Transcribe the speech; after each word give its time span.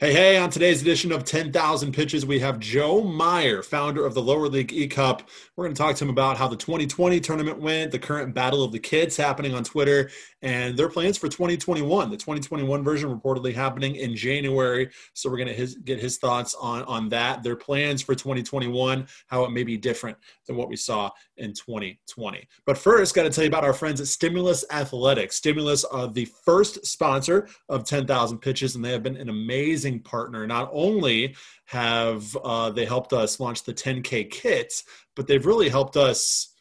Hey, 0.00 0.14
hey, 0.14 0.38
on 0.38 0.48
today's 0.48 0.80
edition 0.80 1.12
of 1.12 1.24
10,000 1.24 1.92
Pitches, 1.92 2.24
we 2.24 2.38
have 2.38 2.58
Joe 2.58 3.04
Meyer, 3.04 3.62
founder 3.62 4.06
of 4.06 4.14
the 4.14 4.22
Lower 4.22 4.48
League 4.48 4.72
E 4.72 4.88
Cup. 4.88 5.28
We're 5.54 5.66
going 5.66 5.74
to 5.74 5.78
talk 5.78 5.94
to 5.96 6.04
him 6.04 6.08
about 6.08 6.38
how 6.38 6.48
the 6.48 6.56
2020 6.56 7.20
tournament 7.20 7.60
went, 7.60 7.92
the 7.92 7.98
current 7.98 8.34
Battle 8.34 8.64
of 8.64 8.72
the 8.72 8.78
Kits 8.78 9.14
happening 9.14 9.52
on 9.52 9.62
Twitter, 9.62 10.08
and 10.40 10.74
their 10.74 10.88
plans 10.88 11.18
for 11.18 11.28
2021. 11.28 12.08
The 12.08 12.16
2021 12.16 12.82
version 12.82 13.14
reportedly 13.14 13.54
happening 13.54 13.96
in 13.96 14.16
January. 14.16 14.88
So 15.12 15.28
we're 15.28 15.36
going 15.36 15.54
to 15.54 15.66
get 15.84 16.00
his 16.00 16.16
thoughts 16.16 16.54
on, 16.58 16.82
on 16.84 17.10
that, 17.10 17.42
their 17.42 17.56
plans 17.56 18.00
for 18.00 18.14
2021, 18.14 19.06
how 19.26 19.44
it 19.44 19.50
may 19.50 19.64
be 19.64 19.76
different 19.76 20.16
than 20.46 20.56
what 20.56 20.70
we 20.70 20.76
saw 20.76 21.10
in 21.36 21.52
2020. 21.52 22.48
But 22.64 22.78
first, 22.78 23.14
got 23.14 23.24
to 23.24 23.30
tell 23.30 23.44
you 23.44 23.48
about 23.48 23.64
our 23.64 23.74
friends 23.74 24.00
at 24.00 24.06
Stimulus 24.06 24.64
Athletics. 24.70 25.36
Stimulus 25.36 25.84
are 25.84 26.08
the 26.08 26.26
first 26.46 26.86
sponsor 26.86 27.48
of 27.68 27.84
10,000 27.84 28.38
Pitches, 28.38 28.76
and 28.76 28.82
they 28.82 28.92
have 28.92 29.02
been 29.02 29.18
an 29.18 29.28
amazing 29.28 29.89
amazing 29.90 30.02
partner. 30.02 30.46
Not 30.46 30.70
only 30.72 31.34
have 31.66 32.36
uh, 32.44 32.70
they 32.70 32.84
helped 32.84 33.12
us 33.12 33.40
launch 33.40 33.64
the 33.64 33.74
10K 33.74 34.30
kits, 34.30 34.84
but 35.16 35.26
they've 35.26 35.46
really 35.46 35.68
helped 35.68 35.96
us 35.96 36.54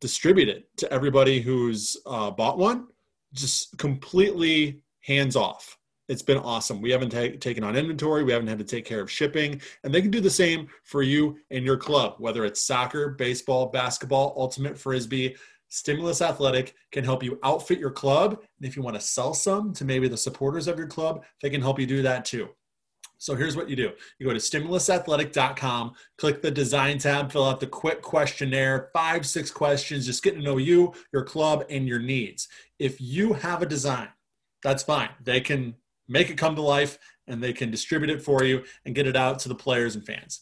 distribute 0.00 0.48
it 0.48 0.64
to 0.78 0.90
everybody 0.92 1.40
who's 1.40 1.96
uh, 2.06 2.30
bought 2.30 2.58
one, 2.58 2.86
just 3.34 3.76
completely 3.78 4.82
hands 5.00 5.36
off. 5.36 5.76
It's 6.08 6.22
been 6.22 6.38
awesome. 6.38 6.80
We 6.80 6.90
haven't 6.90 7.10
ta- 7.10 7.38
taken 7.38 7.62
on 7.62 7.76
inventory. 7.76 8.24
We 8.24 8.32
haven't 8.32 8.48
had 8.48 8.58
to 8.58 8.64
take 8.64 8.84
care 8.84 9.00
of 9.00 9.10
shipping. 9.10 9.60
And 9.84 9.94
they 9.94 10.02
can 10.02 10.10
do 10.10 10.20
the 10.20 10.30
same 10.30 10.68
for 10.82 11.02
you 11.02 11.38
and 11.50 11.64
your 11.64 11.76
club, 11.76 12.14
whether 12.18 12.44
it's 12.44 12.60
soccer, 12.60 13.10
baseball, 13.10 13.66
basketball, 13.66 14.34
ultimate 14.36 14.76
frisbee. 14.76 15.36
Stimulus 15.68 16.20
Athletic 16.20 16.74
can 16.90 17.04
help 17.04 17.22
you 17.22 17.38
outfit 17.44 17.78
your 17.78 17.92
club. 17.92 18.32
And 18.32 18.68
if 18.68 18.76
you 18.76 18.82
want 18.82 18.96
to 18.96 19.00
sell 19.00 19.32
some 19.34 19.72
to 19.74 19.84
maybe 19.84 20.08
the 20.08 20.16
supporters 20.16 20.66
of 20.66 20.78
your 20.78 20.88
club, 20.88 21.24
they 21.40 21.50
can 21.50 21.60
help 21.60 21.78
you 21.78 21.86
do 21.86 22.02
that 22.02 22.24
too. 22.24 22.48
So 23.20 23.34
here's 23.34 23.54
what 23.54 23.68
you 23.68 23.76
do. 23.76 23.92
You 24.18 24.26
go 24.26 24.32
to 24.32 24.38
stimulusathletic.com, 24.38 25.92
click 26.16 26.40
the 26.40 26.50
design 26.50 26.96
tab, 26.96 27.30
fill 27.30 27.44
out 27.44 27.60
the 27.60 27.66
quick 27.66 28.00
questionnaire, 28.00 28.88
five, 28.94 29.26
six 29.26 29.50
questions, 29.50 30.06
just 30.06 30.22
getting 30.22 30.40
to 30.40 30.44
know 30.44 30.56
you, 30.56 30.94
your 31.12 31.22
club, 31.22 31.64
and 31.68 31.86
your 31.86 31.98
needs. 31.98 32.48
If 32.78 32.98
you 32.98 33.34
have 33.34 33.60
a 33.60 33.66
design, 33.66 34.08
that's 34.62 34.82
fine. 34.82 35.10
They 35.22 35.42
can 35.42 35.74
make 36.08 36.30
it 36.30 36.38
come 36.38 36.56
to 36.56 36.62
life 36.62 36.98
and 37.26 37.42
they 37.42 37.52
can 37.52 37.70
distribute 37.70 38.10
it 38.10 38.22
for 38.22 38.42
you 38.42 38.64
and 38.86 38.94
get 38.94 39.06
it 39.06 39.16
out 39.16 39.38
to 39.40 39.50
the 39.50 39.54
players 39.54 39.96
and 39.96 40.04
fans 40.04 40.40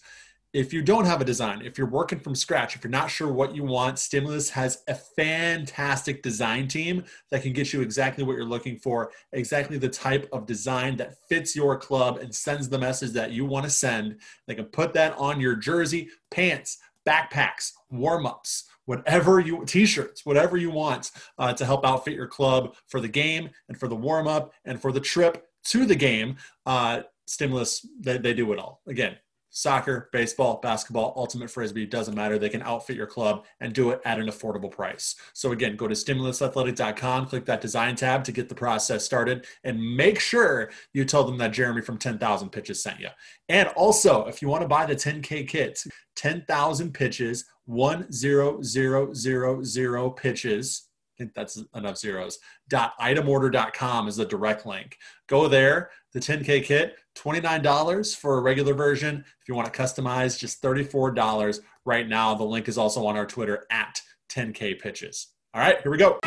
if 0.52 0.72
you 0.72 0.80
don't 0.82 1.04
have 1.04 1.20
a 1.20 1.24
design, 1.24 1.62
if 1.62 1.76
you're 1.76 1.88
working 1.88 2.18
from 2.18 2.34
scratch, 2.34 2.74
if 2.74 2.82
you're 2.82 2.90
not 2.90 3.10
sure 3.10 3.30
what 3.30 3.54
you 3.54 3.64
want, 3.64 3.98
Stimulus 3.98 4.48
has 4.50 4.82
a 4.88 4.94
fantastic 4.94 6.22
design 6.22 6.68
team 6.68 7.04
that 7.30 7.42
can 7.42 7.52
get 7.52 7.72
you 7.72 7.82
exactly 7.82 8.24
what 8.24 8.36
you're 8.36 8.44
looking 8.44 8.78
for, 8.78 9.12
exactly 9.32 9.76
the 9.76 9.88
type 9.88 10.28
of 10.32 10.46
design 10.46 10.96
that 10.96 11.16
fits 11.28 11.54
your 11.54 11.76
club 11.76 12.16
and 12.18 12.34
sends 12.34 12.68
the 12.68 12.78
message 12.78 13.12
that 13.12 13.32
you 13.32 13.44
want 13.44 13.64
to 13.64 13.70
send. 13.70 14.20
They 14.46 14.54
can 14.54 14.66
put 14.66 14.94
that 14.94 15.16
on 15.18 15.38
your 15.38 15.54
jersey, 15.54 16.08
pants, 16.30 16.78
backpacks, 17.06 17.72
warm 17.90 18.24
ups, 18.24 18.64
whatever 18.88 19.38
you 19.38 19.62
t-shirts 19.66 20.24
whatever 20.24 20.56
you 20.56 20.70
want 20.70 21.10
uh, 21.36 21.52
to 21.52 21.66
help 21.66 21.84
outfit 21.84 22.14
your 22.14 22.26
club 22.26 22.74
for 22.86 23.02
the 23.02 23.08
game 23.08 23.50
and 23.68 23.78
for 23.78 23.86
the 23.86 23.94
warm 23.94 24.26
up 24.26 24.54
and 24.64 24.80
for 24.80 24.92
the 24.92 25.00
trip 25.00 25.46
to 25.62 25.84
the 25.84 25.94
game 25.94 26.36
uh, 26.64 27.02
stimulus 27.26 27.86
they, 28.00 28.16
they 28.16 28.32
do 28.32 28.50
it 28.50 28.58
all 28.58 28.80
again 28.86 29.14
soccer, 29.58 30.08
baseball, 30.12 30.60
basketball, 30.62 31.12
ultimate 31.16 31.50
frisbee, 31.50 31.84
doesn't 31.84 32.14
matter. 32.14 32.38
They 32.38 32.48
can 32.48 32.62
outfit 32.62 32.96
your 32.96 33.08
club 33.08 33.44
and 33.60 33.72
do 33.72 33.90
it 33.90 34.00
at 34.04 34.20
an 34.20 34.28
affordable 34.28 34.70
price. 34.70 35.16
So 35.32 35.50
again, 35.50 35.74
go 35.74 35.88
to 35.88 35.94
stimulusathletic.com, 35.94 37.26
click 37.26 37.44
that 37.46 37.60
design 37.60 37.96
tab 37.96 38.22
to 38.24 38.32
get 38.32 38.48
the 38.48 38.54
process 38.54 39.04
started 39.04 39.46
and 39.64 39.96
make 39.96 40.20
sure 40.20 40.70
you 40.92 41.04
tell 41.04 41.24
them 41.24 41.38
that 41.38 41.52
Jeremy 41.52 41.82
from 41.82 41.98
10,000 41.98 42.50
pitches 42.50 42.80
sent 42.80 43.00
you. 43.00 43.08
And 43.48 43.68
also, 43.70 44.26
if 44.26 44.40
you 44.40 44.48
want 44.48 44.62
to 44.62 44.68
buy 44.68 44.86
the 44.86 44.94
10K 44.94 45.48
kit, 45.48 45.82
10,000 46.14 46.94
pitches, 46.94 47.44
10000 47.66 50.16
pitches, 50.16 50.88
I 51.18 51.18
think 51.18 51.34
that's 51.34 51.60
enough 51.74 51.98
zeros. 51.98 52.38
Dot 52.68 52.92
itemorder.com 53.00 54.06
is 54.06 54.16
the 54.16 54.24
direct 54.24 54.66
link. 54.66 54.96
Go 55.26 55.48
there. 55.48 55.90
The 56.12 56.20
10K 56.20 56.62
kit, 56.62 56.96
$29 57.18 58.16
for 58.16 58.38
a 58.38 58.40
regular 58.40 58.74
version. 58.74 59.24
If 59.40 59.48
you 59.48 59.54
want 59.54 59.72
to 59.72 59.80
customize, 59.80 60.38
just 60.38 60.62
$34 60.62 61.60
right 61.84 62.08
now. 62.08 62.34
The 62.34 62.44
link 62.44 62.68
is 62.68 62.78
also 62.78 63.06
on 63.06 63.16
our 63.16 63.26
Twitter 63.26 63.66
at 63.70 64.00
10K 64.30 64.80
pitches. 64.80 65.28
All 65.54 65.60
right, 65.60 65.80
here 65.82 65.90
we 65.90 65.98
go. 65.98 66.18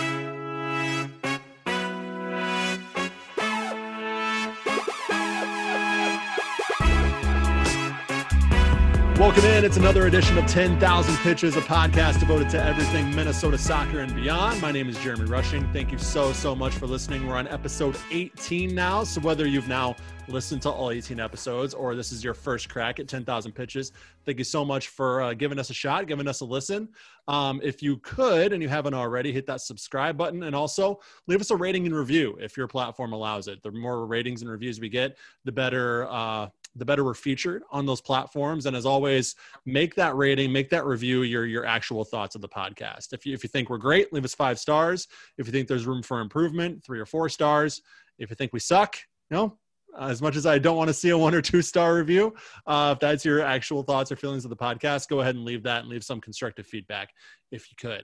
Welcome 9.31 9.50
in. 9.50 9.64
It's 9.64 9.78
another 9.78 10.08
edition 10.08 10.38
of 10.38 10.46
10,000 10.47 11.16
Pitches, 11.19 11.56
a 11.56 11.62
podcast 11.62 12.19
devoted 12.19 12.50
to 12.50 12.62
everything 12.62 13.16
Minnesota 13.16 13.58
soccer 13.58 14.02
and 14.02 14.14
beyond. 14.14 14.59
My 14.59 14.74
name 14.74 14.90
is 14.90 14.97
Jeremy 14.97 15.24
Rushing. 15.24 15.72
Thank 15.72 15.94
you 15.94 15.97
so, 15.97 16.34
so 16.34 16.53
much 16.53 16.74
for 16.74 16.86
listening. 16.86 17.25
We're 17.25 17.38
on 17.38 17.47
episode 17.47 17.96
18 18.12 18.75
now. 18.75 19.06
So, 19.06 19.22
whether 19.22 19.47
you've 19.47 19.69
now 19.69 19.96
listened 20.28 20.62
to 20.64 20.69
all 20.69 20.92
18 20.92 21.22
episodes 21.22 21.74
or 21.74 21.96
this 21.96 22.12
is 22.12 22.25
your 22.25 22.34
first 22.34 22.68
crack 22.68 23.00
at 23.00 23.08
10,000 23.08 23.53
Pitches, 23.53 23.94
thank 24.25 24.38
you 24.38 24.44
so 24.44 24.66
much 24.66 24.90
for 24.90 25.22
uh, 25.22 25.34
giving 25.34 25.59
us 25.59 25.69
a 25.69 25.74
shot, 25.74 26.08
giving 26.08 26.28
us 26.28 26.42
a 26.42 26.46
listen. 26.46 26.90
Um, 27.30 27.62
if 27.63 27.81
you 27.81 27.98
could, 28.00 28.52
and 28.52 28.62
you 28.62 28.68
haven't 28.68 28.96
already, 28.96 29.31
hit 29.31 29.48
that 29.48 29.62
subscribe 29.62 30.18
button 30.18 30.44
and 30.44 30.53
also 30.53 31.00
leave 31.28 31.40
us 31.40 31.52
a 31.52 31.56
rating 31.56 31.86
and 31.86 31.96
review 31.96 32.38
if 32.42 32.58
your 32.58 32.68
platform 32.68 33.13
allows 33.13 33.48
it. 33.48 33.63
The 33.63 33.72
more 33.72 34.06
ratings 34.06 34.42
and 34.42 34.52
reviews 34.52 34.81
we 34.81 34.90
get, 34.90 35.18
the 35.46 35.53
better. 35.53 36.06
Uh, 36.09 36.50
the 36.76 36.86
better 36.86 37.04
we're 37.04 37.14
featured 37.14 37.64
on 37.72 37.86
those 37.86 38.02
platforms. 38.02 38.66
And 38.66 38.76
as 38.76 38.86
always, 38.86 39.36
make 39.66 39.96
that 39.96 40.16
rating, 40.16 40.52
make 40.52 40.70
that 40.70 40.86
review 40.86 41.24
your 41.24 41.46
your 41.46 41.66
actual 41.66 42.04
thoughts 42.04 42.36
of 42.36 42.42
the 42.42 42.50
podcast. 42.50 43.14
If 43.14 43.26
you 43.26 43.34
if 43.34 43.44
you 43.44 43.50
think 43.50 43.70
we're 43.70 43.78
great, 43.78 44.14
leave 44.14 44.26
us 44.26 44.34
five 44.34 44.59
stars. 44.59 45.08
If 45.38 45.48
you 45.48 45.52
think 45.52 45.68
there's 45.68 45.86
room 45.86 46.02
for 46.02 46.22
improvement, 46.22 46.84
three 46.84 47.00
or 47.00 47.06
four 47.06 47.30
stars. 47.30 47.81
If 48.18 48.30
you 48.30 48.36
think 48.36 48.54
we 48.54 48.60
suck, 48.60 48.98
you 49.30 49.38
know, 49.38 49.58
as 50.00 50.22
much 50.22 50.36
as 50.36 50.46
I 50.46 50.60
don't 50.60 50.78
want 50.78 50.88
to 50.88 50.94
see 50.94 51.10
a 51.10 51.18
one 51.18 51.34
or 51.34 51.42
two 51.42 51.62
star 51.62 51.96
review, 51.96 52.34
uh, 52.66 52.92
if 52.96 53.00
that's 53.00 53.26
your 53.26 53.42
actual 53.42 53.84
thoughts 53.84 54.12
or 54.12 54.16
feelings 54.16 54.46
of 54.46 54.50
the 54.50 54.56
podcast, 54.58 55.08
go 55.10 55.22
ahead 55.22 55.36
and 55.36 55.44
leave 55.44 55.64
that 55.64 55.81
and 55.81 55.90
leave 55.90 56.04
some 56.04 56.22
constructive 56.22 56.66
feedback 56.66 57.10
if 57.52 57.70
you 57.70 57.76
could. 57.78 58.04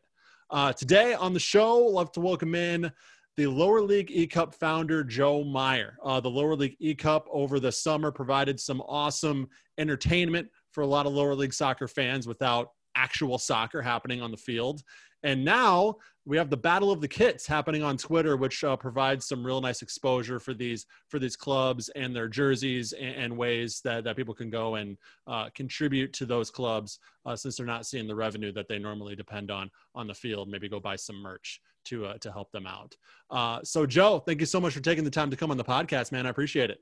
Uh, 0.50 0.72
today 0.74 1.14
on 1.14 1.34
the 1.34 1.40
show, 1.40 1.78
love 1.78 2.12
to 2.14 2.22
welcome 2.22 2.56
in 2.56 2.92
the 3.38 3.48
lower 3.48 3.82
league 3.82 4.10
e 4.12 4.26
cup 4.26 4.54
founder 4.56 5.04
joe 5.04 5.44
meyer. 5.44 5.98
Uh, 6.04 6.20
the 6.20 6.30
lower 6.30 6.56
league 6.56 6.76
e 6.80 6.96
cup 6.96 7.28
over 7.32 7.60
the 7.60 7.72
summer 7.72 8.12
provided 8.12 8.60
some 8.60 8.82
awesome 8.82 9.48
entertainment 9.78 10.48
for 10.72 10.82
a 10.82 10.88
lot 10.88 11.06
of 11.06 11.14
lower 11.14 11.36
league 11.36 11.54
soccer 11.54 11.88
fans 11.88 12.28
without 12.28 12.70
actual 12.96 13.38
soccer 13.38 13.82
happening 13.82 14.22
on 14.22 14.32
the 14.32 14.38
field 14.38 14.82
and 15.24 15.44
now 15.44 15.96
we 16.26 16.38
have 16.38 16.50
the 16.50 16.58
battle 16.58 16.92
of 16.92 17.00
the 17.02 17.08
kits 17.08 17.48
happening 17.48 17.84
on 17.84 17.98
twitter 17.98 18.38
which 18.38 18.64
uh, 18.64 18.76
provides 18.76 19.28
some 19.28 19.46
real 19.46 19.62
nice 19.62 19.82
exposure 19.82 20.40
for 20.40 20.54
these 20.54 20.86
for 21.08 21.20
these 21.20 21.36
clubs 21.36 21.90
and 21.90 22.16
their 22.16 22.28
jerseys 22.28 22.94
and, 22.94 23.16
and 23.16 23.38
ways 23.38 23.82
that, 23.84 24.04
that 24.04 24.16
people 24.16 24.34
can 24.34 24.50
go 24.50 24.76
and 24.76 24.98
uh, 25.28 25.50
contribute 25.56 26.14
to 26.14 26.26
those 26.26 26.52
clubs 26.52 27.00
uh, 27.26 27.36
since 27.36 27.58
they're 27.58 27.66
not 27.66 27.86
seeing 27.86 28.08
the 28.08 28.16
revenue 28.16 28.52
that 28.52 28.68
they 28.68 28.80
normally 28.80 29.16
depend 29.16 29.52
on 29.52 29.70
on 29.96 30.08
the 30.08 30.14
field 30.14 30.50
maybe 30.50 30.70
go 30.70 30.80
buy 30.80 30.96
some 30.96 31.18
merch 31.18 31.62
to 31.88 32.06
uh, 32.06 32.18
to 32.20 32.32
help 32.32 32.52
them 32.52 32.68
out. 32.68 32.96
Uh, 33.30 33.60
so, 33.64 33.86
Joe, 33.86 34.20
thank 34.20 34.40
you 34.40 34.46
so 34.46 34.60
much 34.60 34.74
for 34.74 34.82
taking 34.82 35.04
the 35.04 35.10
time 35.10 35.32
to 35.32 35.38
come 35.38 35.52
on 35.52 35.58
the 35.58 35.64
podcast, 35.64 36.12
man. 36.12 36.26
I 36.26 36.30
appreciate 36.30 36.70
it. 36.70 36.80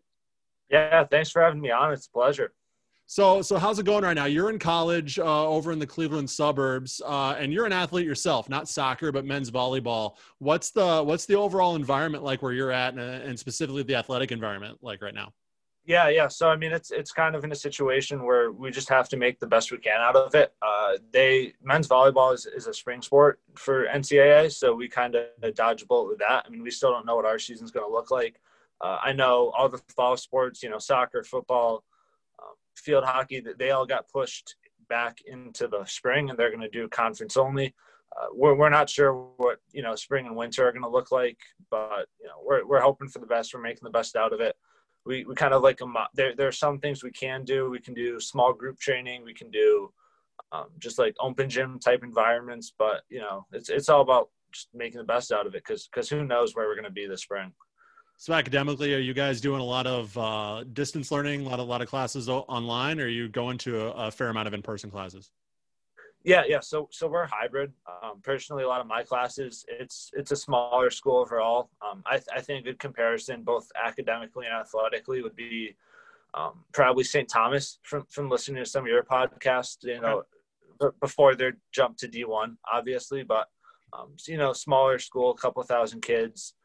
Yeah, 0.69 1.03
thanks 1.05 1.29
for 1.29 1.41
having 1.41 1.61
me 1.61 1.71
on. 1.71 1.93
It's 1.93 2.07
a 2.07 2.11
pleasure. 2.11 2.53
So, 3.07 3.41
so 3.41 3.57
how's 3.57 3.77
it 3.77 3.85
going 3.85 4.03
right 4.03 4.15
now? 4.15 4.25
You're 4.25 4.49
in 4.49 4.57
college 4.57 5.19
uh, 5.19 5.47
over 5.47 5.71
in 5.71 5.77
the 5.77 5.85
Cleveland 5.85 6.29
suburbs, 6.29 7.01
uh, 7.05 7.35
and 7.37 7.53
you're 7.53 7.67
an 7.67 7.73
athlete 7.73 8.05
yourself, 8.05 8.49
not 8.49 8.67
soccer, 8.67 9.11
but 9.11 9.25
men's 9.25 9.51
volleyball. 9.51 10.15
What's 10.39 10.71
the 10.71 11.03
what's 11.03 11.25
the 11.25 11.35
overall 11.35 11.75
environment 11.75 12.23
like 12.23 12.41
where 12.41 12.51
you're 12.51 12.71
at, 12.71 12.93
and, 12.93 13.01
and 13.01 13.39
specifically 13.39 13.83
the 13.83 13.95
athletic 13.95 14.31
environment 14.31 14.79
like 14.81 15.03
right 15.03 15.13
now? 15.13 15.33
Yeah, 15.85 16.09
yeah. 16.09 16.27
So 16.27 16.49
I 16.49 16.55
mean, 16.55 16.71
it's 16.71 16.89
it's 16.89 17.11
kind 17.11 17.35
of 17.35 17.43
in 17.43 17.51
a 17.51 17.55
situation 17.55 18.23
where 18.23 18.51
we 18.51 18.71
just 18.71 18.89
have 18.89 19.07
to 19.09 19.17
make 19.17 19.39
the 19.39 19.45
best 19.45 19.71
we 19.71 19.77
can 19.77 20.01
out 20.01 20.15
of 20.15 20.33
it. 20.33 20.55
Uh, 20.63 20.93
they 21.13 21.53
men's 21.61 21.87
volleyball 21.87 22.33
is, 22.33 22.47
is 22.47 22.65
a 22.65 22.73
spring 22.73 23.03
sport 23.03 23.39
for 23.53 23.85
NCAA, 23.85 24.51
so 24.51 24.73
we 24.73 24.87
kind 24.87 25.15
of 25.15 25.53
dodge 25.53 25.83
a 25.83 25.85
bullet 25.85 26.09
with 26.09 26.19
that. 26.19 26.43
I 26.47 26.49
mean, 26.49 26.63
we 26.63 26.71
still 26.71 26.91
don't 26.91 27.05
know 27.05 27.15
what 27.15 27.25
our 27.25 27.37
season's 27.37 27.69
going 27.69 27.85
to 27.85 27.91
look 27.91 28.09
like. 28.09 28.41
Uh, 28.81 28.97
I 29.01 29.13
know 29.13 29.53
all 29.55 29.69
the 29.69 29.79
fall 29.95 30.17
sports, 30.17 30.63
you 30.63 30.69
know, 30.69 30.79
soccer, 30.79 31.23
football, 31.23 31.83
field 32.75 33.03
hockey, 33.03 33.39
that 33.41 33.57
they 33.57 33.71
all 33.71 33.85
got 33.85 34.09
pushed 34.09 34.55
back 34.89 35.19
into 35.25 35.67
the 35.67 35.85
spring, 35.85 36.29
and 36.29 36.37
they're 36.37 36.51
going 36.51 36.61
to 36.61 36.69
do 36.69 36.87
conference 36.87 37.37
only. 37.37 37.73
Uh, 38.15 38.27
we're, 38.33 38.55
we're 38.55 38.69
not 38.69 38.89
sure 38.89 39.13
what 39.37 39.57
you 39.71 39.81
know 39.81 39.95
spring 39.95 40.25
and 40.25 40.35
winter 40.35 40.67
are 40.67 40.71
going 40.71 40.83
to 40.83 40.89
look 40.89 41.11
like, 41.11 41.37
but 41.69 42.07
you 42.21 42.27
know 42.27 42.41
we're 42.43 42.65
we're 42.65 42.81
hoping 42.81 43.09
for 43.09 43.19
the 43.19 43.25
best. 43.25 43.53
We're 43.53 43.61
making 43.61 43.83
the 43.83 43.89
best 43.89 44.15
out 44.15 44.33
of 44.33 44.39
it 44.39 44.55
we, 45.05 45.23
we 45.25 45.35
kind 45.35 45.53
of 45.53 45.61
like 45.61 45.81
a 45.81 45.85
there 46.13 46.35
there 46.35 46.47
are 46.47 46.53
some 46.53 46.79
things 46.79 47.03
we 47.03 47.11
can 47.11 47.43
do 47.43 47.69
we 47.69 47.79
can 47.79 47.93
do 47.93 48.19
small 48.19 48.53
group 48.53 48.79
training 48.79 49.23
we 49.23 49.33
can 49.33 49.49
do 49.51 49.91
um, 50.51 50.65
just 50.79 50.99
like 50.99 51.15
open 51.19 51.49
gym 51.49 51.79
type 51.79 52.03
environments 52.03 52.73
but 52.77 53.01
you 53.09 53.19
know 53.19 53.45
it's 53.53 53.69
it's 53.69 53.89
all 53.89 54.01
about 54.01 54.29
just 54.51 54.69
making 54.73 54.97
the 54.97 55.05
best 55.05 55.31
out 55.31 55.45
of 55.45 55.55
it 55.55 55.63
because 55.65 55.87
because 55.87 56.09
who 56.09 56.23
knows 56.23 56.55
where 56.55 56.67
we're 56.67 56.75
going 56.75 56.83
to 56.83 56.91
be 56.91 57.07
this 57.07 57.21
spring 57.21 57.51
So 58.17 58.33
academically, 58.33 58.93
are 58.95 58.99
you 58.99 59.13
guys 59.13 59.41
doing 59.41 59.59
a 59.59 59.65
lot 59.65 59.87
of 59.87 60.17
uh, 60.17 60.63
distance 60.73 61.11
learning, 61.11 61.45
a 61.45 61.49
lot 61.49 61.59
of 61.59 61.67
a 61.67 61.69
lot 61.69 61.81
of 61.81 61.89
classes 61.89 62.29
online, 62.29 62.99
or 62.99 63.05
are 63.05 63.07
you 63.07 63.27
going 63.27 63.57
to 63.59 63.87
a, 63.87 64.07
a 64.07 64.11
fair 64.11 64.29
amount 64.29 64.47
of 64.47 64.53
in-person 64.53 64.89
classes? 64.89 65.31
Yeah, 66.23 66.43
yeah. 66.47 66.59
So 66.59 66.87
so 66.91 67.07
we're 67.07 67.27
hybrid. 67.27 67.71
Um, 68.01 68.21
personally, 68.23 68.63
a 68.63 68.67
lot 68.67 68.81
of 68.81 68.87
my 68.87 69.03
classes, 69.03 69.63
it's 69.67 70.09
it's 70.13 70.31
a 70.31 70.35
smaller 70.35 70.89
school 70.89 71.17
overall. 71.17 71.69
Um, 71.87 72.01
I, 72.05 72.19
I 72.33 72.41
think 72.41 72.61
a 72.61 72.69
good 72.69 72.79
comparison, 72.79 73.43
both 73.43 73.69
academically 73.83 74.47
and 74.47 74.55
athletically, 74.55 75.21
would 75.21 75.35
be 75.35 75.75
um, 76.33 76.63
probably 76.71 77.03
St. 77.03 77.29
Thomas 77.29 77.79
from 77.83 78.05
from 78.09 78.29
listening 78.29 78.63
to 78.63 78.69
some 78.69 78.85
of 78.85 78.87
your 78.87 79.03
podcasts. 79.03 79.83
You 79.83 80.01
know, 80.01 80.23
okay. 80.81 80.95
before 80.99 81.35
their 81.35 81.57
jump 81.71 81.97
to 81.97 82.07
D1, 82.07 82.55
obviously, 82.73 83.21
but 83.21 83.49
um, 83.93 84.13
you 84.25 84.37
know, 84.37 84.51
smaller 84.51 84.97
school, 84.97 85.29
a 85.29 85.37
couple 85.37 85.61
thousand 85.61 86.01
kids. 86.01 86.55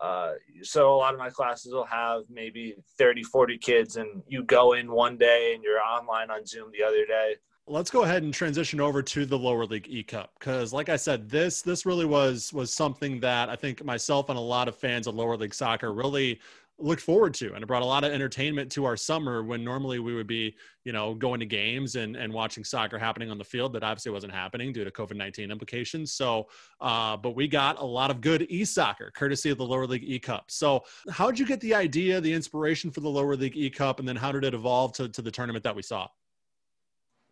Uh, 0.00 0.32
so 0.62 0.94
a 0.94 0.96
lot 0.96 1.12
of 1.12 1.18
my 1.18 1.30
classes 1.30 1.72
will 1.72 1.84
have 1.84 2.22
maybe 2.30 2.74
30, 2.98 3.22
40 3.24 3.58
kids, 3.58 3.96
and 3.96 4.22
you 4.28 4.44
go 4.44 4.74
in 4.74 4.90
one 4.90 5.16
day 5.16 5.52
and 5.54 5.62
you're 5.62 5.80
online 5.80 6.30
on 6.30 6.46
Zoom 6.46 6.70
the 6.72 6.84
other 6.84 7.04
day. 7.04 7.34
Let's 7.66 7.90
go 7.90 8.04
ahead 8.04 8.22
and 8.22 8.32
transition 8.32 8.80
over 8.80 9.02
to 9.02 9.26
the 9.26 9.38
lower 9.38 9.66
league 9.66 9.88
E 9.88 10.02
Cup 10.02 10.32
because, 10.38 10.72
like 10.72 10.88
I 10.88 10.96
said, 10.96 11.28
this 11.28 11.60
this 11.60 11.84
really 11.84 12.06
was 12.06 12.50
was 12.52 12.72
something 12.72 13.20
that 13.20 13.50
I 13.50 13.56
think 13.56 13.84
myself 13.84 14.30
and 14.30 14.38
a 14.38 14.42
lot 14.42 14.68
of 14.68 14.76
fans 14.76 15.06
of 15.06 15.14
lower 15.14 15.36
league 15.36 15.52
soccer 15.52 15.92
really 15.92 16.40
looked 16.78 17.02
forward 17.02 17.34
to 17.34 17.52
and 17.54 17.62
it 17.62 17.66
brought 17.66 17.82
a 17.82 17.84
lot 17.84 18.04
of 18.04 18.12
entertainment 18.12 18.70
to 18.70 18.84
our 18.84 18.96
summer 18.96 19.42
when 19.42 19.64
normally 19.64 19.98
we 19.98 20.14
would 20.14 20.26
be 20.26 20.54
you 20.84 20.92
know 20.92 21.14
going 21.14 21.40
to 21.40 21.46
games 21.46 21.96
and, 21.96 22.16
and 22.16 22.32
watching 22.32 22.62
soccer 22.62 22.98
happening 22.98 23.30
on 23.30 23.38
the 23.38 23.44
field 23.44 23.72
that 23.72 23.82
obviously 23.82 24.12
wasn't 24.12 24.32
happening 24.32 24.72
due 24.72 24.84
to 24.84 24.90
covid-19 24.90 25.50
implications. 25.50 26.12
So 26.12 26.46
uh, 26.80 27.16
but 27.16 27.34
we 27.34 27.48
got 27.48 27.80
a 27.80 27.84
lot 27.84 28.10
of 28.10 28.20
good 28.20 28.46
e-soccer 28.48 29.10
courtesy 29.14 29.50
of 29.50 29.58
the 29.58 29.64
lower 29.64 29.86
league 29.86 30.04
e-cup. 30.04 30.50
So 30.50 30.84
how 31.10 31.30
did 31.30 31.38
you 31.38 31.46
get 31.46 31.60
the 31.60 31.74
idea 31.74 32.20
the 32.20 32.32
inspiration 32.32 32.90
for 32.90 33.00
the 33.00 33.10
lower 33.10 33.36
league 33.36 33.56
e-cup 33.56 33.98
and 33.98 34.08
then 34.08 34.16
how 34.16 34.32
did 34.32 34.44
it 34.44 34.54
evolve 34.54 34.92
to, 34.94 35.08
to 35.08 35.22
the 35.22 35.30
tournament 35.30 35.64
that 35.64 35.74
we 35.74 35.82
saw 35.82 36.06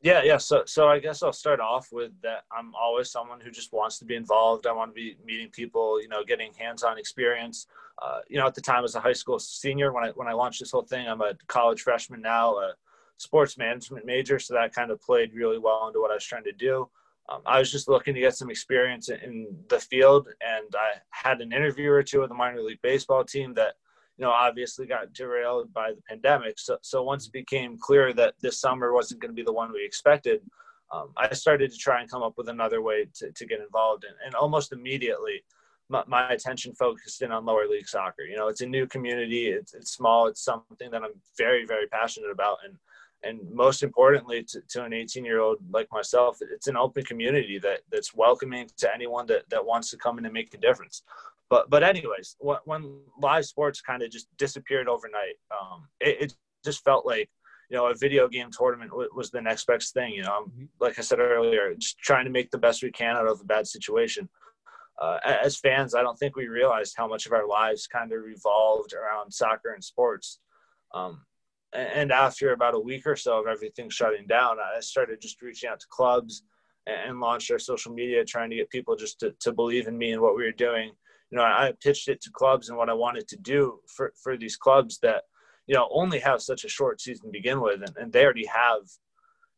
yeah, 0.06 0.22
yeah. 0.22 0.36
So, 0.36 0.62
so 0.66 0.86
I 0.88 1.00
guess 1.00 1.24
I'll 1.24 1.32
start 1.32 1.58
off 1.58 1.88
with 1.90 2.12
that. 2.22 2.44
I'm 2.56 2.72
always 2.76 3.10
someone 3.10 3.40
who 3.40 3.50
just 3.50 3.72
wants 3.72 3.98
to 3.98 4.04
be 4.04 4.14
involved. 4.14 4.64
I 4.68 4.72
want 4.72 4.92
to 4.92 4.94
be 4.94 5.16
meeting 5.24 5.50
people, 5.50 6.00
you 6.00 6.06
know, 6.06 6.22
getting 6.24 6.52
hands-on 6.54 6.96
experience. 6.96 7.66
Uh, 8.00 8.20
you 8.28 8.38
know, 8.38 8.46
at 8.46 8.54
the 8.54 8.60
time 8.60 8.84
as 8.84 8.94
a 8.94 9.00
high 9.00 9.12
school 9.12 9.40
senior, 9.40 9.92
when 9.92 10.04
I 10.04 10.10
when 10.10 10.28
I 10.28 10.32
launched 10.32 10.60
this 10.60 10.70
whole 10.70 10.82
thing, 10.82 11.08
I'm 11.08 11.22
a 11.22 11.32
college 11.48 11.82
freshman 11.82 12.22
now, 12.22 12.54
a 12.54 12.74
sports 13.16 13.58
management 13.58 14.06
major, 14.06 14.38
so 14.38 14.54
that 14.54 14.72
kind 14.72 14.92
of 14.92 15.02
played 15.02 15.34
really 15.34 15.58
well 15.58 15.88
into 15.88 16.00
what 16.00 16.12
I 16.12 16.14
was 16.14 16.24
trying 16.24 16.44
to 16.44 16.52
do. 16.52 16.88
Um, 17.28 17.40
I 17.44 17.58
was 17.58 17.72
just 17.72 17.88
looking 17.88 18.14
to 18.14 18.20
get 18.20 18.36
some 18.36 18.48
experience 18.48 19.08
in 19.08 19.48
the 19.68 19.80
field, 19.80 20.28
and 20.40 20.72
I 20.76 21.00
had 21.10 21.40
an 21.40 21.52
interview 21.52 21.90
or 21.90 22.04
two 22.04 22.20
with 22.20 22.28
the 22.28 22.36
minor 22.36 22.62
league 22.62 22.80
baseball 22.80 23.24
team 23.24 23.54
that 23.54 23.74
you 24.18 24.24
know, 24.24 24.30
obviously 24.30 24.86
got 24.86 25.12
derailed 25.12 25.72
by 25.72 25.92
the 25.92 26.02
pandemic. 26.08 26.58
So, 26.58 26.78
so 26.80 27.02
once 27.02 27.26
it 27.26 27.32
became 27.32 27.76
clear 27.78 28.12
that 28.14 28.34
this 28.40 28.58
summer 28.58 28.92
wasn't 28.92 29.20
going 29.20 29.30
to 29.30 29.36
be 29.36 29.44
the 29.44 29.52
one 29.52 29.72
we 29.72 29.84
expected, 29.84 30.40
um, 30.92 31.10
I 31.16 31.32
started 31.34 31.70
to 31.72 31.76
try 31.76 32.00
and 32.00 32.10
come 32.10 32.22
up 32.22 32.34
with 32.36 32.48
another 32.48 32.80
way 32.80 33.06
to, 33.16 33.30
to 33.30 33.46
get 33.46 33.60
involved. 33.60 34.04
And, 34.04 34.14
and 34.24 34.34
almost 34.34 34.72
immediately, 34.72 35.42
my, 35.88 36.02
my, 36.06 36.30
attention 36.30 36.74
focused 36.74 37.22
in 37.22 37.32
on 37.32 37.44
lower 37.44 37.66
league 37.68 37.88
soccer. 37.88 38.22
You 38.22 38.36
know, 38.36 38.48
it's 38.48 38.60
a 38.60 38.66
new 38.66 38.86
community. 38.86 39.48
It's, 39.48 39.74
it's 39.74 39.92
small. 39.92 40.28
It's 40.28 40.42
something 40.42 40.90
that 40.90 41.02
I'm 41.02 41.20
very, 41.36 41.66
very 41.66 41.86
passionate 41.88 42.30
about. 42.30 42.58
And, 42.64 42.76
and 43.22 43.52
most 43.52 43.82
importantly, 43.82 44.44
to, 44.44 44.60
to 44.68 44.84
an 44.84 44.92
18 44.92 45.24
year 45.24 45.40
old 45.40 45.58
like 45.70 45.88
myself, 45.92 46.38
it's 46.40 46.68
an 46.68 46.76
open 46.76 47.04
community 47.04 47.58
that 47.58 47.80
that's 47.90 48.14
welcoming 48.14 48.68
to 48.78 48.94
anyone 48.94 49.26
that, 49.26 49.48
that 49.50 49.64
wants 49.64 49.90
to 49.90 49.96
come 49.96 50.18
in 50.18 50.24
and 50.24 50.34
make 50.34 50.54
a 50.54 50.58
difference 50.58 51.02
but 51.48 51.70
but 51.70 51.82
anyways, 51.82 52.36
when 52.40 53.00
live 53.20 53.44
sports 53.44 53.80
kind 53.80 54.02
of 54.02 54.10
just 54.10 54.28
disappeared 54.36 54.88
overnight, 54.88 55.36
um, 55.50 55.86
it, 56.00 56.22
it, 56.22 56.34
just 56.64 56.82
felt 56.84 57.06
like 57.06 57.30
you 57.70 57.76
know 57.76 57.86
a 57.86 57.94
video 57.94 58.26
game 58.26 58.48
tournament 58.50 58.90
was 59.14 59.30
the 59.30 59.40
next 59.40 59.66
best 59.66 59.94
thing. 59.94 60.12
You 60.12 60.22
know, 60.22 60.46
mm-hmm. 60.48 60.64
like 60.80 60.98
I 60.98 61.02
said 61.02 61.20
earlier, 61.20 61.72
just 61.74 61.98
trying 61.98 62.24
to 62.24 62.30
make 62.30 62.50
the 62.50 62.58
best 62.58 62.82
we 62.82 62.90
can 62.90 63.16
out 63.16 63.28
of 63.28 63.40
a 63.40 63.44
bad 63.44 63.68
situation. 63.68 64.28
Uh, 65.00 65.18
as 65.24 65.58
fans, 65.58 65.94
I 65.94 66.02
don't 66.02 66.18
think 66.18 66.34
we 66.34 66.48
realized 66.48 66.94
how 66.96 67.06
much 67.06 67.26
of 67.26 67.32
our 67.32 67.46
lives 67.46 67.86
kind 67.86 68.10
of 68.12 68.22
revolved 68.22 68.94
around 68.94 69.30
soccer 69.30 69.74
and 69.74 69.84
sports. 69.84 70.40
Um, 70.94 71.20
and 71.74 72.10
after 72.10 72.52
about 72.52 72.74
a 72.74 72.80
week 72.80 73.06
or 73.06 73.14
so 73.14 73.38
of 73.38 73.46
everything 73.46 73.90
shutting 73.90 74.26
down, 74.26 74.56
I 74.58 74.80
started 74.80 75.20
just 75.20 75.42
reaching 75.42 75.68
out 75.68 75.80
to 75.80 75.86
clubs 75.90 76.44
and 76.86 77.20
launched 77.20 77.50
our 77.50 77.58
social 77.58 77.92
media, 77.92 78.24
trying 78.24 78.48
to 78.50 78.56
get 78.56 78.70
people 78.70 78.96
just 78.96 79.20
to, 79.20 79.34
to 79.40 79.52
believe 79.52 79.86
in 79.86 79.98
me 79.98 80.12
and 80.12 80.22
what 80.22 80.34
we 80.34 80.44
were 80.44 80.52
doing 80.52 80.92
you 81.30 81.38
know, 81.38 81.44
I 81.44 81.72
pitched 81.82 82.08
it 82.08 82.20
to 82.22 82.30
clubs 82.30 82.68
and 82.68 82.78
what 82.78 82.88
I 82.88 82.94
wanted 82.94 83.26
to 83.28 83.36
do 83.36 83.80
for, 83.88 84.12
for 84.22 84.36
these 84.36 84.56
clubs 84.56 84.98
that, 85.02 85.24
you 85.66 85.74
know, 85.74 85.88
only 85.90 86.20
have 86.20 86.40
such 86.40 86.64
a 86.64 86.68
short 86.68 87.00
season 87.00 87.26
to 87.26 87.32
begin 87.32 87.60
with. 87.60 87.82
And, 87.82 87.96
and 87.96 88.12
they 88.12 88.24
already 88.24 88.46
have, 88.46 88.82